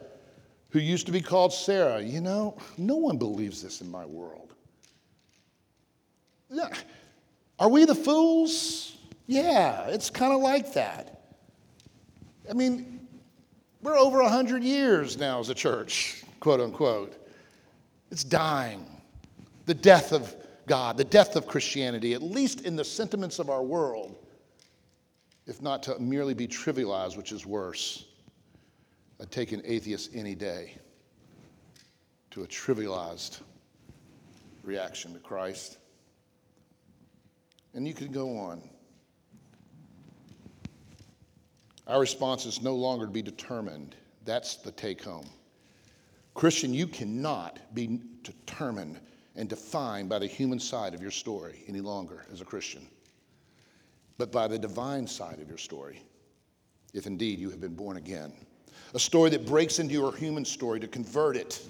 who 0.71 0.81
used 0.81 1.07
to 1.07 1.13
be 1.13 1.21
called 1.21 1.53
Sarai, 1.53 2.05
you 2.05 2.21
know, 2.21 2.59
no 2.77 2.97
one 2.97 3.19
believes 3.19 3.63
this 3.63 3.81
in 3.81 3.89
my 3.89 4.05
world. 4.05 4.53
Are 7.61 7.69
we 7.69 7.85
the 7.85 7.95
fools? 7.95 8.97
Yeah, 9.29 9.87
it's 9.91 10.11
kind 10.11 10.33
of 10.33 10.41
like 10.41 10.73
that. 10.73 11.21
I 12.51 12.55
mean, 12.55 13.07
we're 13.81 13.97
over 13.97 14.21
100 14.21 14.65
years 14.65 15.17
now 15.19 15.39
as 15.39 15.51
a 15.51 15.55
church, 15.55 16.25
quote 16.41 16.59
unquote. 16.59 17.15
It's 18.11 18.25
dying. 18.25 18.85
The 19.67 19.75
death 19.75 20.13
of 20.13 20.35
God, 20.67 20.97
the 20.97 21.05
death 21.05 21.37
of 21.37 21.47
Christianity, 21.47 22.13
at 22.15 22.23
least 22.23 22.63
in 22.63 22.75
the 22.75 22.85
sentiments 22.85 23.39
of 23.39 23.51
our 23.51 23.63
world 23.63 24.17
if 25.51 25.61
not 25.61 25.83
to 25.83 25.99
merely 25.99 26.33
be 26.33 26.47
trivialized, 26.47 27.17
which 27.17 27.33
is 27.33 27.45
worse. 27.45 28.07
I'd 29.21 29.33
take 29.33 29.51
an 29.51 29.61
atheist 29.65 30.13
any 30.15 30.37
day 30.37 30.77
to 32.31 32.45
a 32.45 32.47
trivialized 32.47 33.41
reaction 34.63 35.13
to 35.13 35.19
Christ. 35.19 35.79
And 37.75 37.87
you 37.87 37.95
can 37.95 38.13
go 38.13 38.39
on. 38.39 38.63
Our 41.89 41.99
response 41.99 42.47
is 42.47 42.63
no 42.63 42.77
longer 42.77 43.07
to 43.07 43.13
be 43.13 43.21
determined. 43.21 43.97
That's 44.25 44.55
the 44.55 44.71
take 44.71 45.03
home. 45.03 45.29
Christian, 46.35 46.73
you 46.73 46.87
cannot 46.87 47.59
be 47.75 47.99
determined 48.23 49.01
and 49.35 49.49
defined 49.49 50.09
by 50.09 50.21
the 50.21 50.29
human 50.29 50.61
side 50.61 50.95
of 50.95 51.03
your 51.03 51.11
story 51.11 51.65
any 51.67 51.81
longer 51.81 52.25
as 52.33 52.41
a 52.41 52.45
Christian 52.45 52.87
but 54.21 54.31
by 54.31 54.47
the 54.47 54.59
divine 54.59 55.07
side 55.07 55.39
of 55.41 55.49
your 55.49 55.57
story, 55.57 56.03
if 56.93 57.07
indeed 57.07 57.39
you 57.39 57.49
have 57.49 57.59
been 57.59 57.75
born 57.75 57.97
again. 57.97 58.31
A 58.93 58.99
story 58.99 59.31
that 59.31 59.47
breaks 59.47 59.79
into 59.79 59.95
your 59.95 60.15
human 60.15 60.45
story 60.45 60.79
to 60.79 60.87
convert 60.87 61.39
it 61.39 61.67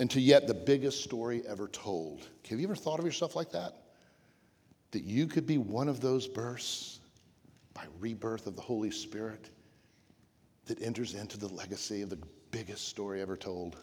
into 0.00 0.18
yet 0.18 0.46
the 0.46 0.54
biggest 0.54 1.04
story 1.04 1.42
ever 1.46 1.68
told. 1.68 2.26
Have 2.48 2.58
you 2.58 2.66
ever 2.66 2.74
thought 2.74 2.98
of 2.98 3.04
yourself 3.04 3.36
like 3.36 3.50
that? 3.50 3.74
That 4.92 5.02
you 5.02 5.26
could 5.26 5.46
be 5.46 5.58
one 5.58 5.90
of 5.90 6.00
those 6.00 6.26
births 6.26 7.00
by 7.74 7.84
rebirth 8.00 8.46
of 8.46 8.56
the 8.56 8.62
Holy 8.62 8.90
Spirit 8.90 9.50
that 10.64 10.80
enters 10.80 11.14
into 11.14 11.36
the 11.36 11.48
legacy 11.48 12.00
of 12.00 12.08
the 12.08 12.18
biggest 12.50 12.88
story 12.88 13.20
ever 13.20 13.36
told. 13.36 13.76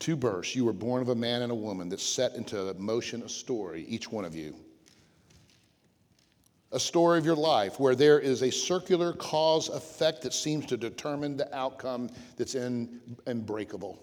Two 0.00 0.16
births. 0.16 0.56
You 0.56 0.64
were 0.64 0.72
born 0.72 1.00
of 1.00 1.10
a 1.10 1.14
man 1.14 1.42
and 1.42 1.52
a 1.52 1.54
woman 1.54 1.88
that 1.90 2.00
set 2.00 2.34
into 2.34 2.74
motion 2.74 3.22
a 3.22 3.28
story, 3.28 3.84
each 3.86 4.10
one 4.10 4.24
of 4.24 4.34
you 4.34 4.56
a 6.72 6.80
story 6.80 7.18
of 7.18 7.26
your 7.26 7.36
life 7.36 7.78
where 7.78 7.94
there 7.94 8.18
is 8.18 8.42
a 8.42 8.50
circular 8.50 9.12
cause 9.12 9.68
effect 9.68 10.22
that 10.22 10.32
seems 10.32 10.64
to 10.66 10.76
determine 10.76 11.36
the 11.36 11.54
outcome 11.54 12.10
that's 12.36 12.54
in, 12.54 13.00
unbreakable. 13.26 14.02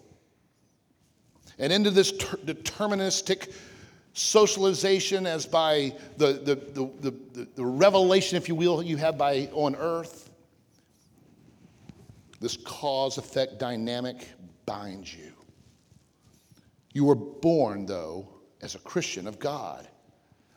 And 1.58 1.72
into 1.72 1.90
this 1.90 2.12
ter- 2.12 2.36
deterministic 2.38 3.52
socialization 4.12 5.26
as 5.26 5.46
by 5.46 5.92
the, 6.16 6.34
the, 6.34 6.54
the, 6.54 7.10
the, 7.10 7.48
the 7.56 7.64
revelation, 7.64 8.36
if 8.36 8.48
you 8.48 8.54
will, 8.54 8.82
you 8.82 8.96
have 8.96 9.18
by 9.18 9.48
on 9.52 9.74
earth, 9.74 10.30
this 12.40 12.56
cause 12.56 13.18
effect 13.18 13.58
dynamic 13.58 14.28
binds 14.64 15.12
you. 15.12 15.32
You 16.92 17.04
were 17.04 17.16
born, 17.16 17.84
though, 17.84 18.28
as 18.62 18.74
a 18.74 18.78
Christian 18.78 19.26
of 19.26 19.38
God 19.38 19.89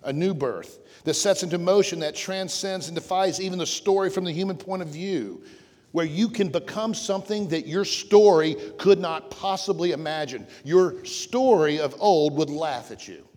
a 0.03 0.13
new 0.13 0.33
birth 0.33 0.79
that 1.03 1.13
sets 1.15 1.43
into 1.43 1.57
motion, 1.57 1.99
that 1.99 2.15
transcends 2.15 2.87
and 2.87 2.95
defies 2.95 3.41
even 3.41 3.59
the 3.59 3.65
story 3.65 4.09
from 4.09 4.23
the 4.23 4.31
human 4.31 4.57
point 4.57 4.81
of 4.81 4.87
view, 4.87 5.43
where 5.91 6.05
you 6.05 6.29
can 6.29 6.49
become 6.49 6.93
something 6.93 7.47
that 7.49 7.67
your 7.67 7.85
story 7.85 8.55
could 8.77 8.99
not 8.99 9.29
possibly 9.29 9.91
imagine. 9.91 10.47
Your 10.63 11.03
story 11.05 11.79
of 11.79 11.95
old 11.99 12.35
would 12.37 12.49
laugh 12.49 12.91
at 12.91 13.07
you 13.07 13.27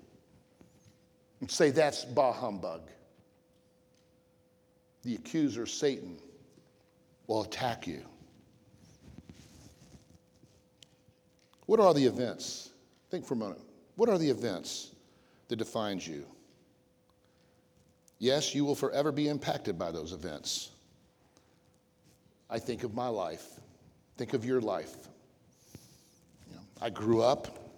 and 1.40 1.50
say, 1.50 1.70
That's 1.70 2.04
bah 2.04 2.32
humbug. 2.32 2.82
The 5.02 5.14
accuser, 5.14 5.66
Satan, 5.66 6.18
will 7.26 7.42
attack 7.42 7.86
you. 7.86 8.02
What 11.66 11.80
are 11.80 11.94
the 11.94 12.04
events? 12.04 12.70
Think 13.10 13.26
for 13.26 13.34
a 13.34 13.36
moment. 13.36 13.60
What 13.96 14.08
are 14.08 14.18
the 14.18 14.30
events 14.30 14.92
that 15.48 15.56
defines 15.56 16.06
you? 16.06 16.24
Yes, 18.18 18.54
you 18.54 18.64
will 18.64 18.74
forever 18.74 19.12
be 19.12 19.28
impacted 19.28 19.78
by 19.78 19.90
those 19.90 20.12
events. 20.12 20.70
I 22.48 22.58
think 22.58 22.84
of 22.84 22.94
my 22.94 23.08
life. 23.08 23.44
Think 24.16 24.32
of 24.32 24.44
your 24.44 24.60
life. 24.60 24.94
You 26.48 26.56
know, 26.56 26.62
I 26.80 26.90
grew 26.90 27.22
up. 27.22 27.70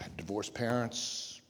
I 0.00 0.04
had 0.04 0.16
divorced 0.16 0.54
parents. 0.54 1.40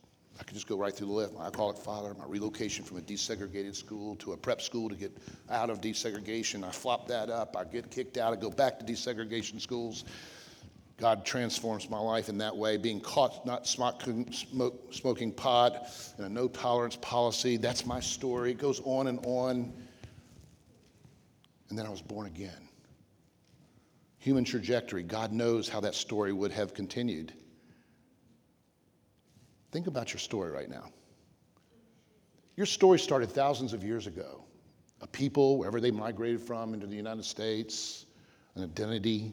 I 0.40 0.44
could 0.44 0.54
just 0.54 0.68
go 0.68 0.76
right 0.76 0.94
through 0.94 1.08
the 1.08 1.12
list. 1.12 1.34
My 1.34 1.44
alcoholic 1.44 1.76
father. 1.76 2.14
My 2.14 2.24
relocation 2.26 2.84
from 2.84 2.96
a 2.96 3.00
desegregated 3.00 3.76
school 3.76 4.16
to 4.16 4.32
a 4.32 4.36
prep 4.36 4.60
school 4.60 4.88
to 4.88 4.94
get 4.94 5.16
out 5.50 5.70
of 5.70 5.80
desegregation. 5.80 6.64
I 6.64 6.70
flop 6.70 7.06
that 7.08 7.28
up. 7.28 7.56
I 7.56 7.64
get 7.64 7.90
kicked 7.90 8.16
out. 8.16 8.32
I 8.32 8.36
go 8.36 8.50
back 8.50 8.78
to 8.78 8.84
desegregation 8.84 9.60
schools. 9.60 10.04
God 10.98 11.24
transforms 11.24 11.88
my 11.88 11.98
life 11.98 12.28
in 12.28 12.38
that 12.38 12.56
way, 12.56 12.76
being 12.76 13.00
caught 13.00 13.46
not 13.46 13.68
smoke, 13.68 14.02
smoking 14.90 15.32
pot 15.32 15.88
and 16.16 16.26
a 16.26 16.28
no 16.28 16.48
tolerance 16.48 16.96
policy. 16.96 17.56
That's 17.56 17.86
my 17.86 18.00
story. 18.00 18.50
It 18.50 18.58
goes 18.58 18.80
on 18.84 19.06
and 19.06 19.24
on. 19.24 19.72
And 21.70 21.78
then 21.78 21.86
I 21.86 21.88
was 21.90 22.02
born 22.02 22.26
again. 22.26 22.68
Human 24.18 24.42
trajectory, 24.42 25.04
God 25.04 25.32
knows 25.32 25.68
how 25.68 25.78
that 25.80 25.94
story 25.94 26.32
would 26.32 26.50
have 26.50 26.74
continued. 26.74 27.32
Think 29.70 29.86
about 29.86 30.12
your 30.12 30.18
story 30.18 30.50
right 30.50 30.68
now. 30.68 30.90
Your 32.56 32.66
story 32.66 32.98
started 32.98 33.30
thousands 33.30 33.72
of 33.72 33.84
years 33.84 34.08
ago. 34.08 34.42
A 35.00 35.06
people, 35.06 35.58
wherever 35.58 35.80
they 35.80 35.92
migrated 35.92 36.40
from 36.40 36.74
into 36.74 36.88
the 36.88 36.96
United 36.96 37.24
States, 37.24 38.06
an 38.56 38.64
identity. 38.64 39.32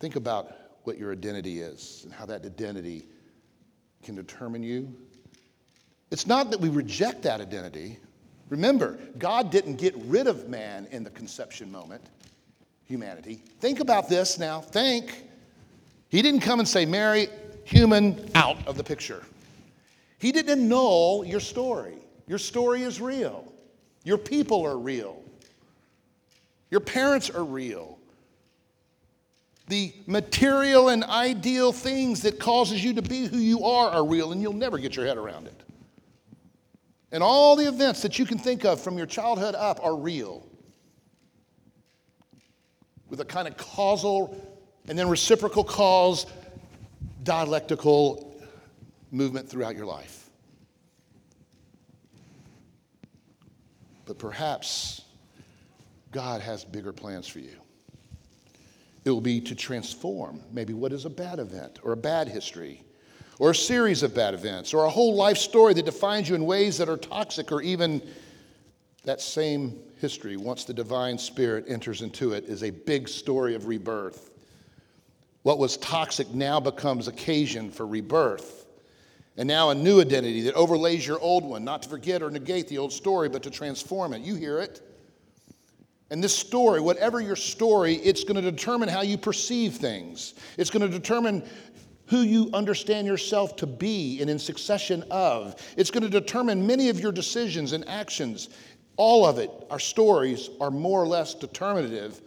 Think 0.00 0.16
about 0.16 0.56
what 0.84 0.98
your 0.98 1.12
identity 1.12 1.60
is 1.60 2.00
and 2.04 2.12
how 2.12 2.24
that 2.26 2.44
identity 2.44 3.06
can 4.02 4.14
determine 4.14 4.62
you. 4.62 4.92
It's 6.10 6.26
not 6.26 6.50
that 6.50 6.58
we 6.58 6.70
reject 6.70 7.22
that 7.22 7.40
identity. 7.40 7.98
Remember, 8.48 8.98
God 9.18 9.50
didn't 9.50 9.76
get 9.76 9.94
rid 10.06 10.26
of 10.26 10.48
man 10.48 10.88
in 10.90 11.04
the 11.04 11.10
conception 11.10 11.70
moment, 11.70 12.02
humanity. 12.84 13.42
Think 13.60 13.80
about 13.80 14.08
this 14.08 14.38
now. 14.38 14.60
Think. 14.60 15.24
He 16.08 16.22
didn't 16.22 16.40
come 16.40 16.58
and 16.58 16.68
say, 16.68 16.86
Mary, 16.86 17.28
human, 17.64 18.28
out 18.34 18.66
of 18.66 18.76
the 18.76 18.82
picture. 18.82 19.22
He 20.18 20.32
didn't 20.32 20.58
annul 20.60 21.24
your 21.24 21.40
story. 21.40 21.98
Your 22.26 22.38
story 22.38 22.82
is 22.82 23.00
real. 23.00 23.52
Your 24.02 24.18
people 24.18 24.66
are 24.66 24.78
real. 24.78 25.22
Your 26.70 26.80
parents 26.80 27.30
are 27.30 27.44
real. 27.44 27.99
The 29.70 29.94
material 30.08 30.88
and 30.88 31.04
ideal 31.04 31.70
things 31.70 32.22
that 32.22 32.40
causes 32.40 32.82
you 32.82 32.94
to 32.94 33.02
be 33.02 33.26
who 33.26 33.38
you 33.38 33.64
are 33.64 33.88
are 33.88 34.04
real, 34.04 34.32
and 34.32 34.42
you'll 34.42 34.52
never 34.52 34.78
get 34.78 34.96
your 34.96 35.06
head 35.06 35.16
around 35.16 35.46
it. 35.46 35.62
And 37.12 37.22
all 37.22 37.54
the 37.54 37.68
events 37.68 38.02
that 38.02 38.18
you 38.18 38.26
can 38.26 38.36
think 38.36 38.64
of 38.64 38.80
from 38.80 38.98
your 38.98 39.06
childhood 39.06 39.54
up 39.54 39.78
are 39.84 39.94
real. 39.94 40.44
With 43.08 43.20
a 43.20 43.24
kind 43.24 43.46
of 43.46 43.56
causal 43.56 44.44
and 44.88 44.98
then 44.98 45.08
reciprocal 45.08 45.62
cause, 45.62 46.26
dialectical 47.22 48.42
movement 49.12 49.48
throughout 49.48 49.76
your 49.76 49.86
life. 49.86 50.30
But 54.04 54.18
perhaps 54.18 55.02
God 56.10 56.40
has 56.40 56.64
bigger 56.64 56.92
plans 56.92 57.28
for 57.28 57.38
you. 57.38 57.56
It 59.04 59.10
will 59.10 59.20
be 59.20 59.40
to 59.40 59.54
transform 59.54 60.40
maybe 60.52 60.74
what 60.74 60.92
is 60.92 61.04
a 61.04 61.10
bad 61.10 61.38
event 61.38 61.78
or 61.82 61.92
a 61.92 61.96
bad 61.96 62.28
history 62.28 62.82
or 63.38 63.50
a 63.50 63.54
series 63.54 64.02
of 64.02 64.14
bad 64.14 64.34
events 64.34 64.74
or 64.74 64.84
a 64.84 64.90
whole 64.90 65.14
life 65.14 65.38
story 65.38 65.72
that 65.74 65.86
defines 65.86 66.28
you 66.28 66.34
in 66.34 66.44
ways 66.44 66.76
that 66.78 66.88
are 66.88 66.98
toxic 66.98 67.50
or 67.50 67.62
even 67.62 68.02
that 69.04 69.20
same 69.20 69.80
history, 69.98 70.36
once 70.36 70.64
the 70.64 70.74
divine 70.74 71.16
spirit 71.16 71.64
enters 71.68 72.02
into 72.02 72.32
it, 72.32 72.44
is 72.44 72.62
a 72.62 72.70
big 72.70 73.08
story 73.08 73.54
of 73.54 73.66
rebirth. 73.66 74.30
What 75.42 75.58
was 75.58 75.78
toxic 75.78 76.30
now 76.34 76.60
becomes 76.60 77.08
occasion 77.08 77.70
for 77.70 77.86
rebirth. 77.86 78.66
And 79.38 79.48
now 79.48 79.70
a 79.70 79.74
new 79.74 80.00
identity 80.00 80.42
that 80.42 80.54
overlays 80.54 81.06
your 81.06 81.18
old 81.20 81.44
one, 81.44 81.64
not 81.64 81.82
to 81.82 81.88
forget 81.88 82.22
or 82.22 82.30
negate 82.30 82.68
the 82.68 82.76
old 82.76 82.92
story, 82.92 83.30
but 83.30 83.42
to 83.44 83.50
transform 83.50 84.12
it. 84.12 84.20
You 84.20 84.34
hear 84.34 84.58
it. 84.58 84.82
And 86.10 86.22
this 86.22 86.36
story, 86.36 86.80
whatever 86.80 87.20
your 87.20 87.36
story, 87.36 87.94
it's 87.94 88.24
going 88.24 88.42
to 88.42 88.50
determine 88.50 88.88
how 88.88 89.02
you 89.02 89.16
perceive 89.16 89.74
things. 89.76 90.34
It's 90.58 90.70
going 90.70 90.82
to 90.82 90.88
determine 90.88 91.48
who 92.06 92.22
you 92.22 92.50
understand 92.52 93.06
yourself 93.06 93.54
to 93.56 93.66
be 93.66 94.20
and 94.20 94.28
in 94.28 94.36
succession 94.36 95.04
of. 95.12 95.54
It's 95.76 95.92
going 95.92 96.02
to 96.02 96.08
determine 96.08 96.66
many 96.66 96.88
of 96.88 96.98
your 96.98 97.12
decisions 97.12 97.72
and 97.72 97.88
actions. 97.88 98.48
All 98.96 99.24
of 99.24 99.38
it, 99.38 99.50
our 99.70 99.78
stories, 99.78 100.50
are 100.60 100.72
more 100.72 101.00
or 101.00 101.06
less 101.06 101.34
determinative. 101.34 102.20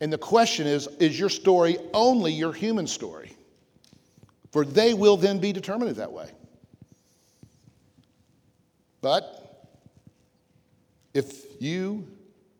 And 0.00 0.10
the 0.10 0.18
question 0.18 0.66
is 0.66 0.86
is 0.98 1.20
your 1.20 1.28
story 1.28 1.76
only 1.92 2.32
your 2.32 2.54
human 2.54 2.86
story? 2.86 3.36
For 4.50 4.64
they 4.64 4.94
will 4.94 5.18
then 5.18 5.38
be 5.38 5.52
determinative 5.52 5.98
that 5.98 6.12
way. 6.12 6.30
But 9.02 9.68
if 11.12 11.60
you 11.60 12.06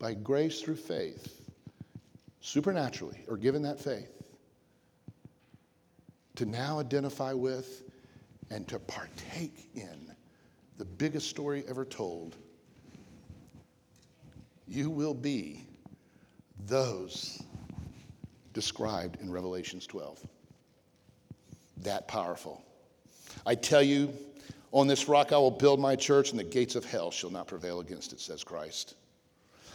by 0.03 0.15
grace 0.15 0.61
through 0.61 0.75
faith, 0.75 1.41
supernaturally, 2.41 3.21
or 3.29 3.37
given 3.37 3.63
that 3.63 3.79
faith, 3.79 4.11
to 6.35 6.45
now 6.45 6.81
identify 6.81 7.33
with 7.33 7.85
and 8.51 8.67
to 8.67 8.81
partake 8.81 9.71
in 9.77 10.13
the 10.77 10.85
biggest 10.85 11.31
story 11.31 11.63
ever 11.69 11.85
told, 11.85 12.35
you 14.67 14.91
will 14.91 15.15
be 15.15 15.65
those 16.67 17.41
described 18.55 19.21
in 19.21 19.31
Revelations 19.31 19.87
12. 19.87 20.27
That 21.77 22.09
powerful. 22.09 22.65
I 23.47 23.55
tell 23.55 23.83
you, 23.83 24.13
on 24.73 24.89
this 24.89 25.07
rock 25.07 25.31
I 25.31 25.39
will 25.39 25.53
build 25.53 25.79
my 25.79 25.95
church, 25.95 26.33
and 26.33 26.41
the 26.41 26.45
gates 26.45 26.75
of 26.75 26.85
hell 26.85 27.13
shall 27.13 27.31
not 27.31 27.47
prevail 27.47 27.79
against 27.79 28.13
it, 28.13 28.19
says 28.19 28.43
Christ. 28.43 28.97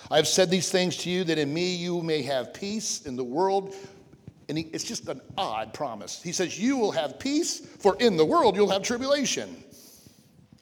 I 0.09 0.15
have 0.15 0.27
said 0.27 0.49
these 0.49 0.69
things 0.71 0.97
to 0.97 1.09
you 1.09 1.23
that 1.25 1.37
in 1.37 1.53
me 1.53 1.75
you 1.75 2.01
may 2.01 2.21
have 2.21 2.53
peace 2.53 3.05
in 3.05 3.15
the 3.15 3.23
world. 3.23 3.75
And 4.47 4.57
he, 4.57 4.65
it's 4.71 4.85
just 4.85 5.07
an 5.09 5.19
odd 5.37 5.73
promise. 5.73 6.23
He 6.23 6.31
says, 6.31 6.57
You 6.57 6.77
will 6.77 6.91
have 6.91 7.19
peace, 7.19 7.59
for 7.59 7.97
in 7.99 8.15
the 8.15 8.23
world 8.23 8.55
you'll 8.55 8.69
have 8.69 8.83
tribulation. 8.83 9.63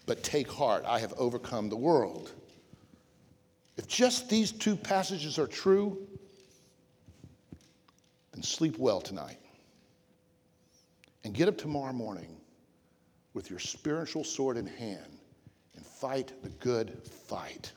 But 0.07 0.23
take 0.23 0.51
heart, 0.51 0.83
I 0.87 0.99
have 0.99 1.13
overcome 1.17 1.69
the 1.69 1.75
world. 1.75 2.31
If 3.77 3.87
just 3.87 4.29
these 4.29 4.51
two 4.51 4.75
passages 4.75 5.37
are 5.37 5.47
true, 5.47 6.07
then 8.33 8.41
sleep 8.41 8.77
well 8.79 9.01
tonight. 9.01 9.37
And 11.23 11.33
get 11.33 11.47
up 11.47 11.57
tomorrow 11.57 11.93
morning 11.93 12.37
with 13.33 13.49
your 13.49 13.59
spiritual 13.59 14.23
sword 14.23 14.57
in 14.57 14.65
hand 14.65 15.19
and 15.75 15.85
fight 15.85 16.31
the 16.41 16.49
good 16.49 16.97
fight. 17.27 17.71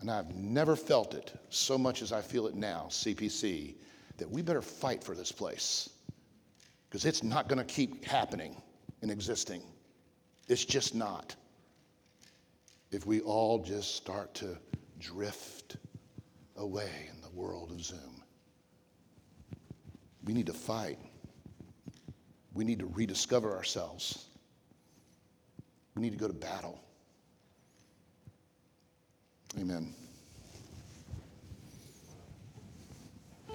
And 0.00 0.10
I've 0.10 0.34
never 0.34 0.76
felt 0.76 1.14
it 1.14 1.32
so 1.50 1.78
much 1.78 2.02
as 2.02 2.12
I 2.12 2.20
feel 2.20 2.46
it 2.46 2.54
now, 2.54 2.86
CPC, 2.90 3.74
that 4.18 4.30
we 4.30 4.42
better 4.42 4.62
fight 4.62 5.02
for 5.02 5.14
this 5.14 5.32
place 5.32 5.90
because 6.94 7.04
it's 7.04 7.22
not 7.24 7.48
going 7.48 7.58
to 7.58 7.64
keep 7.64 8.04
happening 8.04 8.54
and 9.02 9.10
existing. 9.10 9.62
It's 10.46 10.64
just 10.64 10.94
not. 10.94 11.34
If 12.92 13.06
we 13.06 13.20
all 13.20 13.58
just 13.58 13.96
start 13.96 14.32
to 14.34 14.56
drift 15.00 15.76
away 16.56 17.08
in 17.12 17.20
the 17.20 17.30
world 17.30 17.72
of 17.72 17.82
Zoom, 17.82 18.22
we 20.24 20.32
need 20.32 20.46
to 20.46 20.52
fight. 20.52 20.98
We 22.52 22.64
need 22.64 22.78
to 22.78 22.86
rediscover 22.86 23.56
ourselves. 23.56 24.26
We 25.96 26.02
need 26.02 26.12
to 26.12 26.18
go 26.18 26.28
to 26.28 26.32
battle. 26.32 26.80
Amen. 29.58 30.03